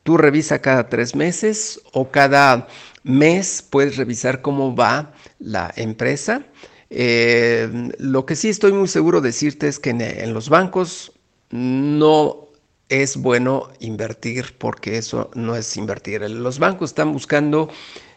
Tú 0.05 0.17
revisa 0.17 0.61
cada 0.61 0.89
tres 0.89 1.15
meses 1.15 1.81
o 1.93 2.11
cada 2.11 2.69
mes 3.03 3.65
puedes 3.69 3.97
revisar 3.97 4.43
cómo 4.43 4.75
va 4.75 5.13
la 5.39 5.73
empresa. 5.77 6.45
Eh, 6.91 7.91
lo 7.99 8.27
que 8.27 8.37
sí 8.37 8.49
estoy 8.49 8.73
muy 8.73 8.89
seguro 8.89 9.21
de 9.21 9.29
decirte 9.29 9.67
es 9.67 9.79
que 9.79 9.91
en, 9.91 10.35
los 10.35 10.49
bancos 10.49 11.13
no 11.51 12.49
es 12.89 13.17
bueno 13.17 13.71
invertir 13.81 14.55
porque 14.59 14.99
eso 14.99 15.31
no 15.35 15.57
es 15.57 15.77
invertir. 15.77 16.21
Los 16.31 16.59
bancos 16.59 16.91
están 16.91 17.13
buscando 17.13 17.69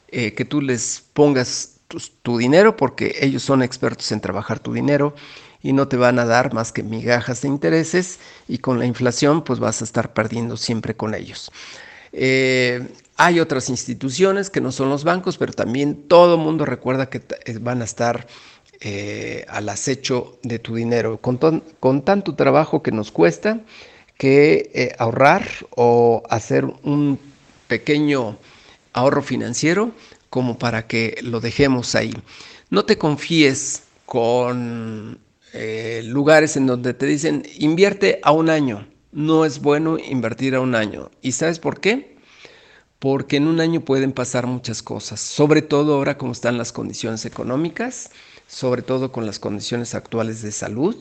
eh, 0.10 0.34
que 0.34 0.46
tú 0.46 0.62
les 0.62 1.04
pongas 1.14 1.75
tu, 1.88 2.38
dinero 2.38 2.76
porque 2.76 3.16
ellos 3.22 3.44
son 3.44 3.64
expertos 3.64 4.12
en 4.12 4.22
trabajar 4.22 4.60
tu 4.60 4.74
dinero 4.74 5.16
y 5.62 5.74
no 5.74 5.88
te 5.88 5.98
van 5.98 6.20
a 6.20 6.26
dar 6.26 6.54
más 6.54 6.72
que 6.72 6.84
migajas 6.84 7.42
de 7.42 7.48
intereses 7.48 8.20
y 8.48 8.60
con 8.60 8.80
la 8.80 8.86
inflación 8.86 9.44
pues 9.44 9.60
vas 9.60 9.82
a 9.82 9.86
estar 9.86 10.14
perdiendo 10.14 10.58
siempre 10.58 10.96
con 10.96 11.16
ellos. 11.16 11.52
Eh, 12.12 12.88
hay 13.18 13.40
otras 13.40 13.70
instituciones 13.70 14.50
que 14.50 14.62
no 14.62 14.72
son 14.72 14.90
los 14.90 15.04
bancos, 15.04 15.38
pero 15.38 15.54
también 15.54 16.08
todo 16.08 16.38
mundo 16.38 16.66
recuerda 16.66 17.10
que 17.10 17.22
eh, 17.46 17.58
van 17.60 17.82
a 17.82 17.86
estar 17.86 18.28
eh, 18.82 19.46
al 19.48 19.70
acecho 19.70 20.38
de 20.44 20.60
tu 20.60 20.76
dinero. 20.76 21.18
Con, 21.18 21.38
con, 21.80 22.02
tanto 22.04 22.36
trabajo 22.36 22.84
que 22.84 22.92
nos 22.92 23.12
cuesta 23.12 23.62
que 24.18 24.96
ahorrar 24.98 25.46
o 25.72 26.24
hacer 26.30 26.66
un 26.84 27.20
pequeño 27.68 28.38
ahorro 28.94 29.22
financiero, 29.22 29.92
como 30.36 30.60
para 30.60 30.86
que 30.86 31.18
lo 31.22 31.40
dejemos 31.40 31.96
ahí. 31.96 32.14
No 32.70 32.84
te 32.84 32.98
confíes 32.98 33.84
con 34.06 35.18
eh, 35.54 36.02
lugares 36.04 36.58
en 36.58 36.68
donde 36.68 36.94
te 36.94 37.06
dicen 37.06 37.44
invierte 37.58 38.20
a 38.22 38.34
un 38.34 38.50
año. 38.50 38.86
No 39.14 39.46
es 39.46 39.62
bueno 39.62 39.98
invertir 39.98 40.56
a 40.56 40.60
un 40.60 40.76
año. 40.76 41.10
¿Y 41.22 41.32
sabes 41.32 41.60
por 41.60 41.80
qué? 41.80 42.18
Porque 43.00 43.38
en 43.38 43.48
un 43.48 43.62
año 43.62 43.80
pueden 43.80 44.12
pasar 44.12 44.46
muchas 44.46 44.84
cosas, 44.84 45.22
sobre 45.22 45.62
todo 45.62 45.94
ahora 45.94 46.18
como 46.18 46.34
están 46.34 46.58
las 46.58 46.74
condiciones 46.74 47.24
económicas, 47.24 48.12
sobre 48.46 48.82
todo 48.82 49.14
con 49.14 49.26
las 49.26 49.40
condiciones 49.40 49.96
actuales 49.96 50.42
de 50.42 50.52
salud. 50.52 50.98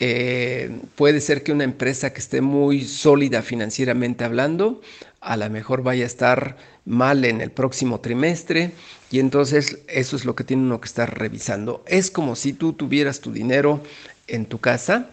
Eh, 0.00 0.82
puede 0.96 1.22
ser 1.22 1.42
que 1.42 1.52
una 1.52 1.64
empresa 1.64 2.12
que 2.12 2.20
esté 2.20 2.42
muy 2.42 2.84
sólida 2.84 3.40
financieramente 3.40 4.22
hablando, 4.22 4.82
a 5.22 5.38
lo 5.38 5.48
mejor 5.48 5.82
vaya 5.82 6.04
a 6.04 6.06
estar 6.06 6.75
mal 6.86 7.24
en 7.24 7.40
el 7.40 7.50
próximo 7.50 8.00
trimestre 8.00 8.72
y 9.10 9.18
entonces 9.18 9.80
eso 9.88 10.16
es 10.16 10.24
lo 10.24 10.34
que 10.34 10.44
tiene 10.44 10.62
uno 10.62 10.80
que 10.80 10.86
estar 10.86 11.18
revisando. 11.18 11.84
Es 11.86 12.10
como 12.10 12.36
si 12.36 12.52
tú 12.52 12.72
tuvieras 12.72 13.20
tu 13.20 13.32
dinero 13.32 13.82
en 14.28 14.46
tu 14.46 14.58
casa 14.58 15.10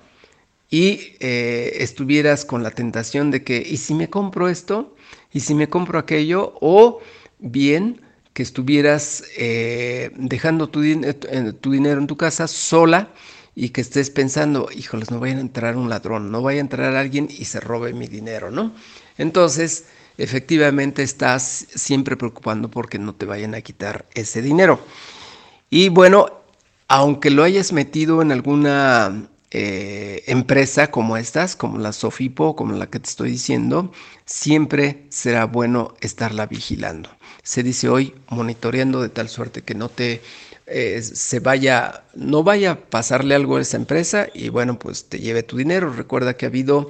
y 0.70 1.16
eh, 1.20 1.78
estuvieras 1.80 2.46
con 2.46 2.64
la 2.64 2.72
tentación 2.72 3.32
de 3.32 3.44
que, 3.44 3.58
¿y 3.58 3.78
si 3.78 3.94
me 3.94 4.10
compro 4.10 4.50
esto? 4.50 4.96
¿Y 5.32 5.42
si 5.42 5.54
me 5.54 5.70
compro 5.70 6.00
aquello? 6.00 6.56
O 6.62 7.02
bien 7.40 8.02
que 8.34 8.44
estuvieras 8.44 9.24
eh, 9.38 10.12
dejando 10.16 10.70
tu, 10.70 10.82
tu 11.60 11.72
dinero 11.72 12.02
en 12.02 12.08
tu 12.08 12.18
casa 12.18 12.48
sola 12.48 13.10
y 13.56 13.70
que 13.70 13.82
estés 13.82 14.10
pensando, 14.10 14.70
híjoles, 14.76 15.12
no 15.12 15.20
vaya 15.20 15.38
a 15.38 15.42
entrar 15.42 15.78
un 15.78 15.90
ladrón, 15.90 16.32
no 16.32 16.42
vaya 16.42 16.60
a 16.60 16.62
entrar 16.62 16.96
alguien 16.96 17.28
y 17.30 17.46
se 17.46 17.60
robe 17.60 17.94
mi 17.94 18.08
dinero, 18.08 18.50
¿no? 18.50 18.74
Entonces, 19.18 19.86
efectivamente 20.18 21.04
estás 21.04 21.68
siempre 21.74 22.18
preocupando 22.18 22.70
porque 22.70 23.00
no 23.00 23.14
te 23.14 23.26
vayan 23.26 23.56
a 23.56 23.62
quitar 23.62 24.06
ese 24.14 24.42
dinero. 24.42 24.80
Y 25.70 25.90
bueno, 25.90 26.28
aunque 26.88 27.30
lo 27.30 27.44
hayas 27.44 27.74
metido 27.74 28.22
en 28.22 28.32
alguna 28.32 29.28
eh, 29.52 30.24
empresa 30.28 30.92
como 30.92 31.18
estas, 31.18 31.56
como 31.56 31.78
la 31.78 31.94
Sofipo, 31.94 32.56
como 32.56 32.74
la 32.74 32.88
que 32.88 33.00
te 33.00 33.10
estoy 33.10 33.32
diciendo, 33.32 33.92
siempre 34.26 35.06
será 35.10 35.46
bueno 35.46 35.94
estarla 36.02 36.46
vigilando. 36.46 37.10
Se 37.44 37.64
dice 37.64 37.90
hoy 37.90 38.16
monitoreando 38.30 39.02
de 39.02 39.10
tal 39.10 39.30
suerte 39.30 39.62
que 39.62 39.76
no 39.76 39.90
te 39.90 40.22
eh, 40.66 41.02
se 41.02 41.40
vaya, 41.40 42.04
no 42.16 42.44
vaya 42.44 42.72
a 42.72 42.80
pasarle 42.80 43.36
algo 43.36 43.58
a 43.58 43.62
esa 43.62 43.78
empresa 43.78 44.28
y 44.34 44.50
bueno, 44.50 44.80
pues 44.80 45.10
te 45.10 45.20
lleve 45.20 45.44
tu 45.44 45.58
dinero. 45.58 45.92
Recuerda 45.92 46.36
que 46.36 46.46
ha 46.46 46.50
habido 46.50 46.90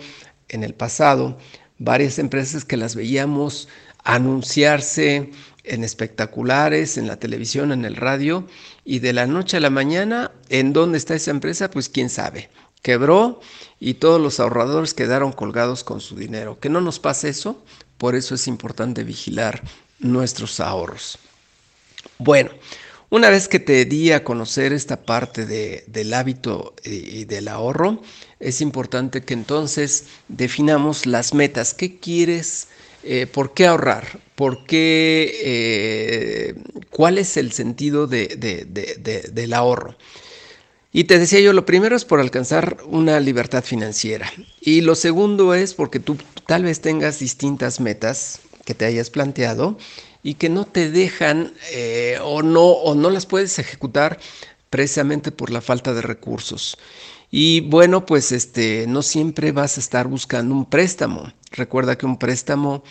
en 0.49 0.63
el 0.63 0.73
pasado 0.73 1.37
varias 1.83 2.17
empresas 2.17 2.65
que 2.65 2.77
las 2.77 2.95
veíamos 2.95 3.67
anunciarse 4.03 5.31
en 5.63 5.83
espectaculares, 5.83 6.97
en 6.97 7.07
la 7.07 7.17
televisión, 7.17 7.71
en 7.71 7.85
el 7.85 7.95
radio, 7.95 8.47
y 8.83 8.99
de 8.99 9.13
la 9.13 9.27
noche 9.27 9.57
a 9.57 9.61
la 9.61 9.69
mañana, 9.69 10.31
¿en 10.49 10.73
dónde 10.73 10.97
está 10.97 11.15
esa 11.15 11.31
empresa? 11.31 11.69
Pues 11.69 11.89
quién 11.89 12.09
sabe. 12.09 12.49
Quebró 12.81 13.39
y 13.79 13.95
todos 13.95 14.19
los 14.19 14.39
ahorradores 14.39 14.93
quedaron 14.93 15.31
colgados 15.31 15.83
con 15.83 16.01
su 16.01 16.15
dinero. 16.15 16.59
Que 16.59 16.69
no 16.69 16.81
nos 16.81 16.99
pase 16.99 17.29
eso, 17.29 17.63
por 17.97 18.15
eso 18.15 18.35
es 18.35 18.47
importante 18.47 19.03
vigilar 19.03 19.61
nuestros 19.99 20.59
ahorros. 20.59 21.17
Bueno, 22.17 22.51
una 23.09 23.29
vez 23.29 23.47
que 23.47 23.59
te 23.59 23.85
di 23.85 24.11
a 24.11 24.23
conocer 24.23 24.73
esta 24.73 25.05
parte 25.05 25.45
del 25.45 26.13
hábito 26.13 26.73
y 26.83 27.25
del 27.25 27.47
ahorro, 27.47 28.01
es 28.43 28.61
importante 28.61 29.21
que 29.21 29.33
entonces 29.33 30.05
definamos 30.27 31.05
las 31.05 31.33
metas. 31.33 31.73
¿Qué 31.73 31.97
quieres? 31.97 32.67
Eh, 33.03 33.27
¿Por 33.27 33.53
qué 33.53 33.67
ahorrar? 33.67 34.19
¿Por 34.35 34.65
qué? 34.65 35.39
Eh, 35.43 36.55
¿Cuál 36.89 37.17
es 37.17 37.37
el 37.37 37.51
sentido 37.51 38.07
del 38.07 39.53
ahorro? 39.53 39.95
Y 40.91 41.05
te 41.05 41.17
decía 41.17 41.39
yo, 41.39 41.53
lo 41.53 41.65
primero 41.65 41.95
es 41.95 42.05
por 42.05 42.19
alcanzar 42.19 42.77
una 42.85 43.19
libertad 43.19 43.63
financiera. 43.63 44.31
Y 44.61 44.81
lo 44.81 44.93
segundo 44.95 45.53
es 45.55 45.73
porque 45.73 45.99
tú 45.99 46.17
tal 46.45 46.63
vez 46.63 46.81
tengas 46.81 47.19
distintas 47.19 47.79
metas 47.79 48.41
que 48.63 48.75
te 48.75 48.85
hayas 48.85 49.09
planteado 49.09 49.77
y 50.21 50.35
que 50.35 50.49
no 50.49 50.65
te 50.65 50.91
dejan 50.91 51.53
eh, 51.71 52.19
o, 52.21 52.43
no, 52.43 52.61
o 52.61 52.93
no 52.95 53.09
las 53.09 53.25
puedes 53.25 53.57
ejecutar 53.57 54.19
precisamente 54.69 55.31
por 55.31 55.49
la 55.49 55.61
falta 55.61 55.93
de 55.93 56.01
recursos. 56.01 56.77
Y 57.35 57.61
bueno, 57.61 58.05
pues 58.05 58.31
este, 58.31 58.85
no 58.87 59.01
siempre 59.01 59.51
vas 59.51 59.77
a 59.77 59.79
estar 59.79 60.07
buscando 60.07 60.53
un 60.53 60.67
préstamo. 60.67 61.33
Recuerda 61.49 61.97
que 61.97 62.05
un 62.05 62.19
préstamo 62.19 62.83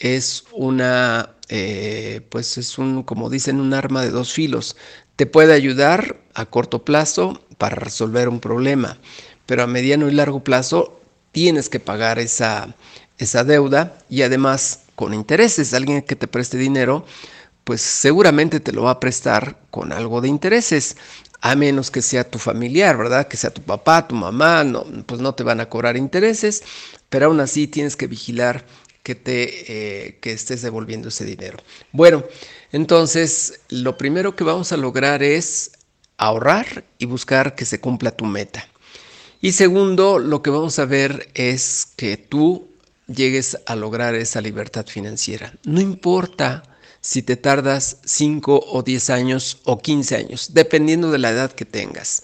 es 0.00 0.46
una, 0.50 1.36
eh, 1.48 2.26
pues 2.28 2.58
es 2.58 2.76
un, 2.76 3.04
como 3.04 3.30
dicen, 3.30 3.60
un 3.60 3.72
arma 3.72 4.02
de 4.02 4.10
dos 4.10 4.32
filos. 4.32 4.76
Te 5.14 5.26
puede 5.26 5.54
ayudar 5.54 6.20
a 6.34 6.44
corto 6.44 6.84
plazo 6.84 7.40
para 7.56 7.76
resolver 7.76 8.28
un 8.28 8.40
problema, 8.40 8.98
pero 9.46 9.62
a 9.62 9.68
mediano 9.68 10.08
y 10.08 10.12
largo 10.12 10.42
plazo 10.42 11.00
tienes 11.30 11.68
que 11.68 11.78
pagar 11.78 12.18
esa, 12.18 12.74
esa 13.18 13.44
deuda 13.44 13.96
y 14.10 14.22
además 14.22 14.80
con 14.96 15.14
intereses. 15.14 15.72
Alguien 15.72 16.02
que 16.02 16.16
te 16.16 16.26
preste 16.26 16.58
dinero, 16.58 17.06
pues 17.62 17.80
seguramente 17.80 18.58
te 18.58 18.72
lo 18.72 18.82
va 18.82 18.90
a 18.90 19.00
prestar 19.00 19.56
con 19.70 19.92
algo 19.92 20.20
de 20.20 20.26
intereses, 20.26 20.96
a 21.44 21.56
menos 21.56 21.90
que 21.90 22.00
sea 22.00 22.24
tu 22.24 22.38
familiar, 22.38 22.96
¿verdad? 22.96 23.28
Que 23.28 23.36
sea 23.36 23.50
tu 23.50 23.60
papá, 23.60 24.08
tu 24.08 24.14
mamá, 24.14 24.64
no, 24.64 24.86
pues 25.04 25.20
no 25.20 25.34
te 25.34 25.42
van 25.42 25.60
a 25.60 25.68
cobrar 25.68 25.94
intereses, 25.94 26.62
pero 27.10 27.26
aún 27.26 27.38
así 27.38 27.66
tienes 27.66 27.96
que 27.96 28.06
vigilar 28.06 28.64
que, 29.02 29.14
te, 29.14 30.06
eh, 30.06 30.18
que 30.22 30.32
estés 30.32 30.62
devolviendo 30.62 31.08
ese 31.08 31.26
dinero. 31.26 31.58
Bueno, 31.92 32.24
entonces 32.72 33.60
lo 33.68 33.98
primero 33.98 34.34
que 34.34 34.42
vamos 34.42 34.72
a 34.72 34.78
lograr 34.78 35.22
es 35.22 35.72
ahorrar 36.16 36.84
y 36.96 37.04
buscar 37.04 37.54
que 37.54 37.66
se 37.66 37.78
cumpla 37.78 38.12
tu 38.12 38.24
meta. 38.24 38.66
Y 39.42 39.52
segundo, 39.52 40.18
lo 40.18 40.40
que 40.40 40.48
vamos 40.48 40.78
a 40.78 40.86
ver 40.86 41.28
es 41.34 41.86
que 41.94 42.16
tú 42.16 42.70
llegues 43.06 43.58
a 43.66 43.76
lograr 43.76 44.14
esa 44.14 44.40
libertad 44.40 44.86
financiera. 44.86 45.52
No 45.64 45.82
importa 45.82 46.62
si 47.04 47.22
te 47.22 47.36
tardas 47.36 47.98
5 48.06 48.64
o 48.66 48.82
10 48.82 49.10
años 49.10 49.58
o 49.64 49.78
15 49.78 50.16
años, 50.16 50.54
dependiendo 50.54 51.10
de 51.10 51.18
la 51.18 51.32
edad 51.32 51.52
que 51.52 51.66
tengas. 51.66 52.22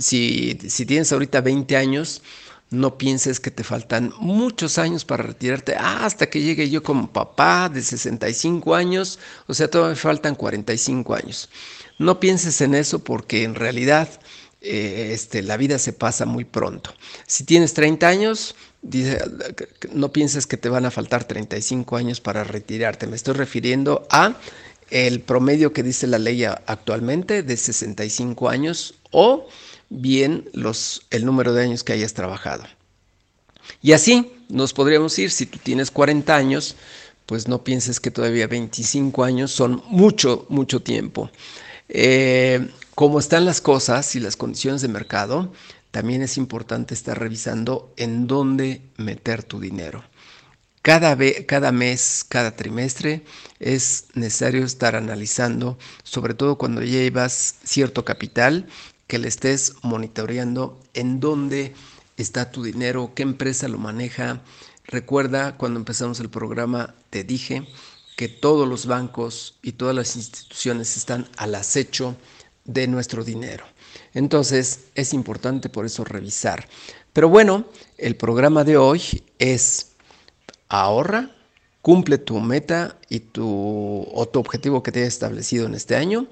Si, 0.00 0.58
si 0.68 0.84
tienes 0.84 1.10
ahorita 1.14 1.40
20 1.40 1.74
años, 1.78 2.20
no 2.68 2.98
pienses 2.98 3.40
que 3.40 3.50
te 3.50 3.64
faltan 3.64 4.12
muchos 4.18 4.76
años 4.76 5.06
para 5.06 5.22
retirarte. 5.22 5.76
Hasta 5.76 6.28
que 6.28 6.42
llegue 6.42 6.68
yo 6.68 6.82
como 6.82 7.10
papá 7.10 7.70
de 7.70 7.80
65 7.80 8.74
años, 8.74 9.18
o 9.46 9.54
sea, 9.54 9.70
todavía 9.70 9.94
me 9.94 10.00
faltan 10.00 10.34
45 10.34 11.14
años. 11.14 11.48
No 11.98 12.20
pienses 12.20 12.60
en 12.60 12.74
eso 12.74 12.98
porque 12.98 13.44
en 13.44 13.54
realidad 13.54 14.10
eh, 14.60 15.12
este, 15.14 15.40
la 15.40 15.56
vida 15.56 15.78
se 15.78 15.94
pasa 15.94 16.26
muy 16.26 16.44
pronto. 16.44 16.92
Si 17.26 17.44
tienes 17.44 17.72
30 17.72 18.06
años, 18.06 18.56
dice, 18.82 19.18
no 19.92 20.12
pienses 20.12 20.46
que 20.46 20.56
te 20.56 20.68
van 20.68 20.84
a 20.84 20.90
faltar 20.90 21.24
35 21.24 21.96
años 21.96 22.20
para 22.20 22.44
retirarte. 22.44 23.06
Me 23.06 23.16
estoy 23.16 23.34
refiriendo 23.34 24.06
a 24.10 24.36
el 24.90 25.20
promedio 25.20 25.72
que 25.72 25.82
dice 25.82 26.06
la 26.06 26.18
ley 26.18 26.44
actualmente 26.44 27.42
de 27.42 27.56
65 27.56 28.48
años 28.50 28.94
o 29.10 29.48
bien 29.88 30.48
los, 30.52 31.06
el 31.10 31.24
número 31.24 31.54
de 31.54 31.62
años 31.62 31.84
que 31.84 31.94
hayas 31.94 32.12
trabajado. 32.12 32.64
Y 33.80 33.92
así 33.92 34.32
nos 34.48 34.72
podríamos 34.72 35.18
ir, 35.18 35.30
si 35.30 35.46
tú 35.46 35.58
tienes 35.62 35.90
40 35.90 36.34
años, 36.34 36.76
pues 37.26 37.48
no 37.48 37.64
pienses 37.64 38.00
que 38.00 38.10
todavía 38.10 38.46
25 38.46 39.24
años 39.24 39.50
son 39.52 39.82
mucho, 39.86 40.44
mucho 40.48 40.82
tiempo. 40.82 41.30
Eh, 41.88 42.68
como 42.94 43.18
están 43.18 43.44
las 43.44 43.60
cosas 43.60 44.14
y 44.16 44.20
las 44.20 44.36
condiciones 44.36 44.82
de 44.82 44.88
mercado, 44.88 45.52
también 45.92 46.22
es 46.22 46.36
importante 46.38 46.94
estar 46.94 47.20
revisando 47.20 47.94
en 47.96 48.26
dónde 48.26 48.82
meter 48.96 49.44
tu 49.44 49.60
dinero. 49.60 50.02
Cada, 50.80 51.16
cada, 51.46 51.70
mes, 51.70 52.24
cada 52.28 52.56
trimestre 52.56 53.24
es 53.60 54.06
necesario 54.14 54.64
estar 54.64 54.96
analizando, 54.96 55.78
sobre 56.02 56.34
todo 56.34 56.58
cuando 56.58 56.82
llevas 56.82 57.56
cierto 57.62 58.04
capital, 58.04 58.66
que 59.06 59.20
le 59.20 59.28
estés 59.28 59.74
monitoreando 59.82 60.80
en 60.94 61.20
dónde 61.20 61.74
está 62.16 62.50
tu 62.50 62.64
dinero, 62.64 63.12
qué 63.14 63.22
empresa 63.22 63.68
lo 63.68 63.78
maneja. 63.78 64.42
Recuerda, 64.86 65.56
cuando 65.56 65.78
empezamos 65.78 66.18
el 66.20 66.30
programa, 66.30 66.94
te 67.10 67.22
dije 67.22 67.68
que 68.16 68.28
todos 68.28 68.66
los 68.66 68.86
bancos 68.86 69.58
y 69.62 69.72
todas 69.72 69.94
las 69.94 70.16
instituciones 70.16 70.96
están 70.96 71.28
al 71.36 71.54
acecho 71.54 72.16
de 72.64 72.86
nuestro 72.86 73.22
dinero. 73.24 73.71
Entonces, 74.14 74.86
es 74.94 75.14
importante 75.14 75.68
por 75.68 75.86
eso 75.86 76.04
revisar. 76.04 76.68
Pero 77.12 77.28
bueno, 77.28 77.66
el 77.98 78.16
programa 78.16 78.64
de 78.64 78.76
hoy 78.76 79.22
es 79.38 79.92
ahorra, 80.68 81.30
cumple 81.82 82.18
tu 82.18 82.40
meta 82.40 82.98
y 83.08 83.20
tu, 83.20 84.06
o 84.12 84.28
tu 84.28 84.38
objetivo 84.38 84.82
que 84.82 84.92
te 84.92 85.00
hayas 85.00 85.14
establecido 85.14 85.66
en 85.66 85.74
este 85.74 85.96
año, 85.96 86.28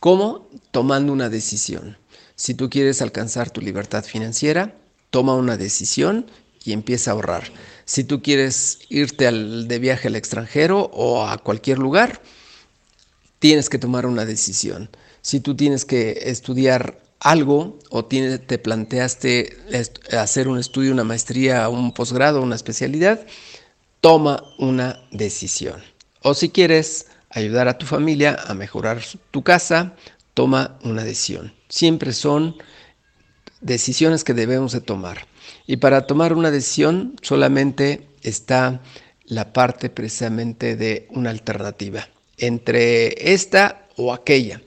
como 0.00 0.48
tomando 0.70 1.12
una 1.12 1.28
decisión. 1.28 1.98
Si 2.36 2.54
tú 2.54 2.70
quieres 2.70 3.02
alcanzar 3.02 3.50
tu 3.50 3.60
libertad 3.60 4.04
financiera, 4.04 4.74
toma 5.10 5.34
una 5.34 5.56
decisión 5.56 6.26
y 6.64 6.72
empieza 6.72 7.10
a 7.10 7.14
ahorrar. 7.14 7.44
Si 7.84 8.04
tú 8.04 8.22
quieres 8.22 8.80
irte 8.88 9.30
de 9.30 9.78
viaje 9.78 10.08
al 10.08 10.16
extranjero 10.16 10.90
o 10.92 11.26
a 11.26 11.38
cualquier 11.38 11.78
lugar, 11.78 12.20
tienes 13.38 13.68
que 13.68 13.78
tomar 13.78 14.06
una 14.06 14.24
decisión. 14.24 14.88
Si 15.24 15.40
tú 15.40 15.56
tienes 15.56 15.86
que 15.86 16.18
estudiar 16.26 17.00
algo 17.18 17.78
o 17.88 18.04
te 18.04 18.58
planteaste 18.58 19.56
hacer 20.12 20.48
un 20.48 20.58
estudio, 20.58 20.92
una 20.92 21.02
maestría, 21.02 21.66
un 21.70 21.92
posgrado, 21.94 22.42
una 22.42 22.56
especialidad, 22.56 23.26
toma 24.02 24.44
una 24.58 25.00
decisión. 25.12 25.82
O 26.20 26.34
si 26.34 26.50
quieres 26.50 27.06
ayudar 27.30 27.68
a 27.68 27.78
tu 27.78 27.86
familia 27.86 28.36
a 28.46 28.52
mejorar 28.52 29.00
tu 29.30 29.42
casa, 29.42 29.94
toma 30.34 30.78
una 30.84 31.04
decisión. 31.04 31.54
Siempre 31.70 32.12
son 32.12 32.56
decisiones 33.62 34.24
que 34.24 34.34
debemos 34.34 34.72
de 34.72 34.82
tomar. 34.82 35.26
Y 35.66 35.78
para 35.78 36.06
tomar 36.06 36.34
una 36.34 36.50
decisión 36.50 37.16
solamente 37.22 38.06
está 38.22 38.82
la 39.24 39.54
parte 39.54 39.88
precisamente 39.88 40.76
de 40.76 41.08
una 41.08 41.30
alternativa 41.30 42.06
entre 42.36 43.32
esta 43.32 43.88
o 43.96 44.12
aquella. 44.12 44.60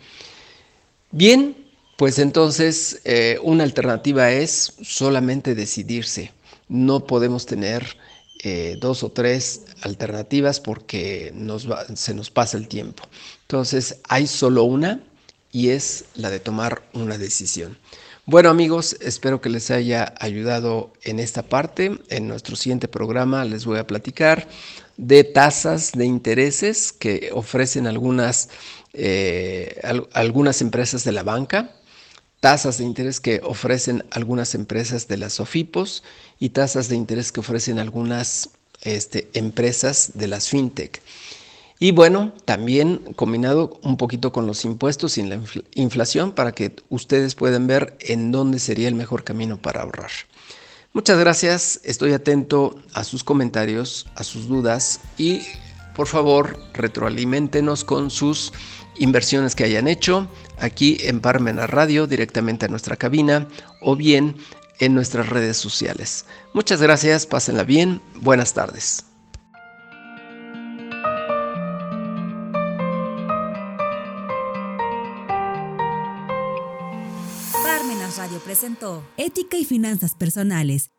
Bien, 1.18 1.58
pues 1.96 2.20
entonces 2.20 3.02
eh, 3.04 3.40
una 3.42 3.64
alternativa 3.64 4.32
es 4.32 4.74
solamente 4.84 5.56
decidirse. 5.56 6.32
No 6.70 7.08
podemos 7.08 7.48
tener 7.48 7.98
eh, 8.44 8.78
dos 8.80 9.02
o 9.02 9.10
tres 9.10 9.64
alternativas 9.82 10.60
porque 10.60 11.34
se 11.96 12.14
nos 12.14 12.30
pasa 12.30 12.58
el 12.60 12.68
tiempo. 12.68 13.02
Entonces 13.42 14.00
hay 14.08 14.28
solo 14.28 14.66
una 14.66 15.02
y 15.52 15.70
es 15.70 16.06
la 16.14 16.30
de 16.30 16.40
tomar 16.40 16.84
una 16.94 17.18
decisión. 17.18 17.80
Bueno 18.28 18.52
amigos, 18.52 18.96
espero 19.02 19.42
que 19.42 19.50
les 19.50 19.72
haya 19.72 20.14
ayudado 20.20 20.94
en 21.02 21.18
esta 21.18 21.42
parte. 21.42 21.98
En 22.10 22.28
nuestro 22.28 22.56
siguiente 22.56 22.88
programa 22.88 23.44
les 23.44 23.66
voy 23.66 23.80
a 23.80 23.88
platicar 23.88 24.48
de 24.98 25.24
tasas 25.24 25.94
de 25.94 26.06
intereses 26.06 26.92
que 26.92 27.30
ofrecen 27.34 27.88
algunas, 27.88 28.50
eh, 29.00 29.80
algunas 30.14 30.62
empresas 30.62 31.04
de 31.04 31.12
la 31.12 31.24
banca, 31.24 31.72
tasas 32.40 32.80
de 32.80 32.84
interés 32.84 33.20
que 33.20 33.42
ofrecen 33.44 34.04
algunas 34.12 34.56
empresas 34.56 35.08
de 35.08 35.18
las 35.18 35.34
SOFIPOS 35.34 36.04
y 36.40 36.50
tasas 36.50 36.90
de 36.90 36.96
interés 36.96 37.32
que 37.32 37.40
ofrecen 37.40 37.78
algunas 37.78 38.50
este, 38.82 39.30
empresas 39.34 40.12
de 40.16 40.28
las 40.28 40.50
FinTech. 40.50 41.02
Y 41.80 41.92
bueno, 41.92 42.34
también 42.46 43.14
combinado 43.16 43.80
un 43.84 43.98
poquito 43.98 44.32
con 44.32 44.48
los 44.48 44.66
impuestos 44.66 45.20
y 45.20 45.24
la 45.24 45.40
inflación 45.76 46.32
para 46.32 46.52
que 46.52 46.76
ustedes 46.90 47.36
puedan 47.36 47.68
ver 47.68 47.96
en 48.00 48.32
dónde 48.32 48.58
sería 48.58 48.88
el 48.88 48.96
mejor 48.96 49.24
camino 49.24 49.62
para 49.62 49.84
ahorrar. 49.84 50.10
Muchas 50.94 51.20
gracias, 51.20 51.80
estoy 51.84 52.14
atento 52.14 52.82
a 52.94 53.04
sus 53.04 53.24
comentarios, 53.24 54.08
a 54.16 54.24
sus 54.24 54.48
dudas 54.48 55.02
y 55.20 55.42
por 55.98 56.08
favor 56.08 56.58
retroalimentenos 56.74 57.84
con 57.84 58.12
sus 58.12 58.54
inversiones 59.00 59.56
que 59.56 59.64
hayan 59.64 59.88
hecho 59.88 60.28
aquí 60.60 60.98
en 61.02 61.20
Parmena 61.20 61.66
Radio 61.68 62.06
directamente 62.08 62.68
a 62.68 62.70
nuestra 62.70 62.96
cabina 62.96 63.48
o 63.82 63.96
bien 63.96 64.38
en 64.80 64.94
nuestras 64.94 65.28
redes 65.28 65.58
sociales. 65.58 66.26
Muchas 66.54 66.82
gracias, 66.82 67.26
pásenla 67.26 67.64
bien, 67.64 68.00
buenas 68.16 68.54
tardes. 68.54 69.04
Radio 78.18 78.40
presentó 78.40 79.04
Ética 79.18 79.58
y 79.58 79.66
Finanzas 79.66 80.16
Personales 80.16 80.90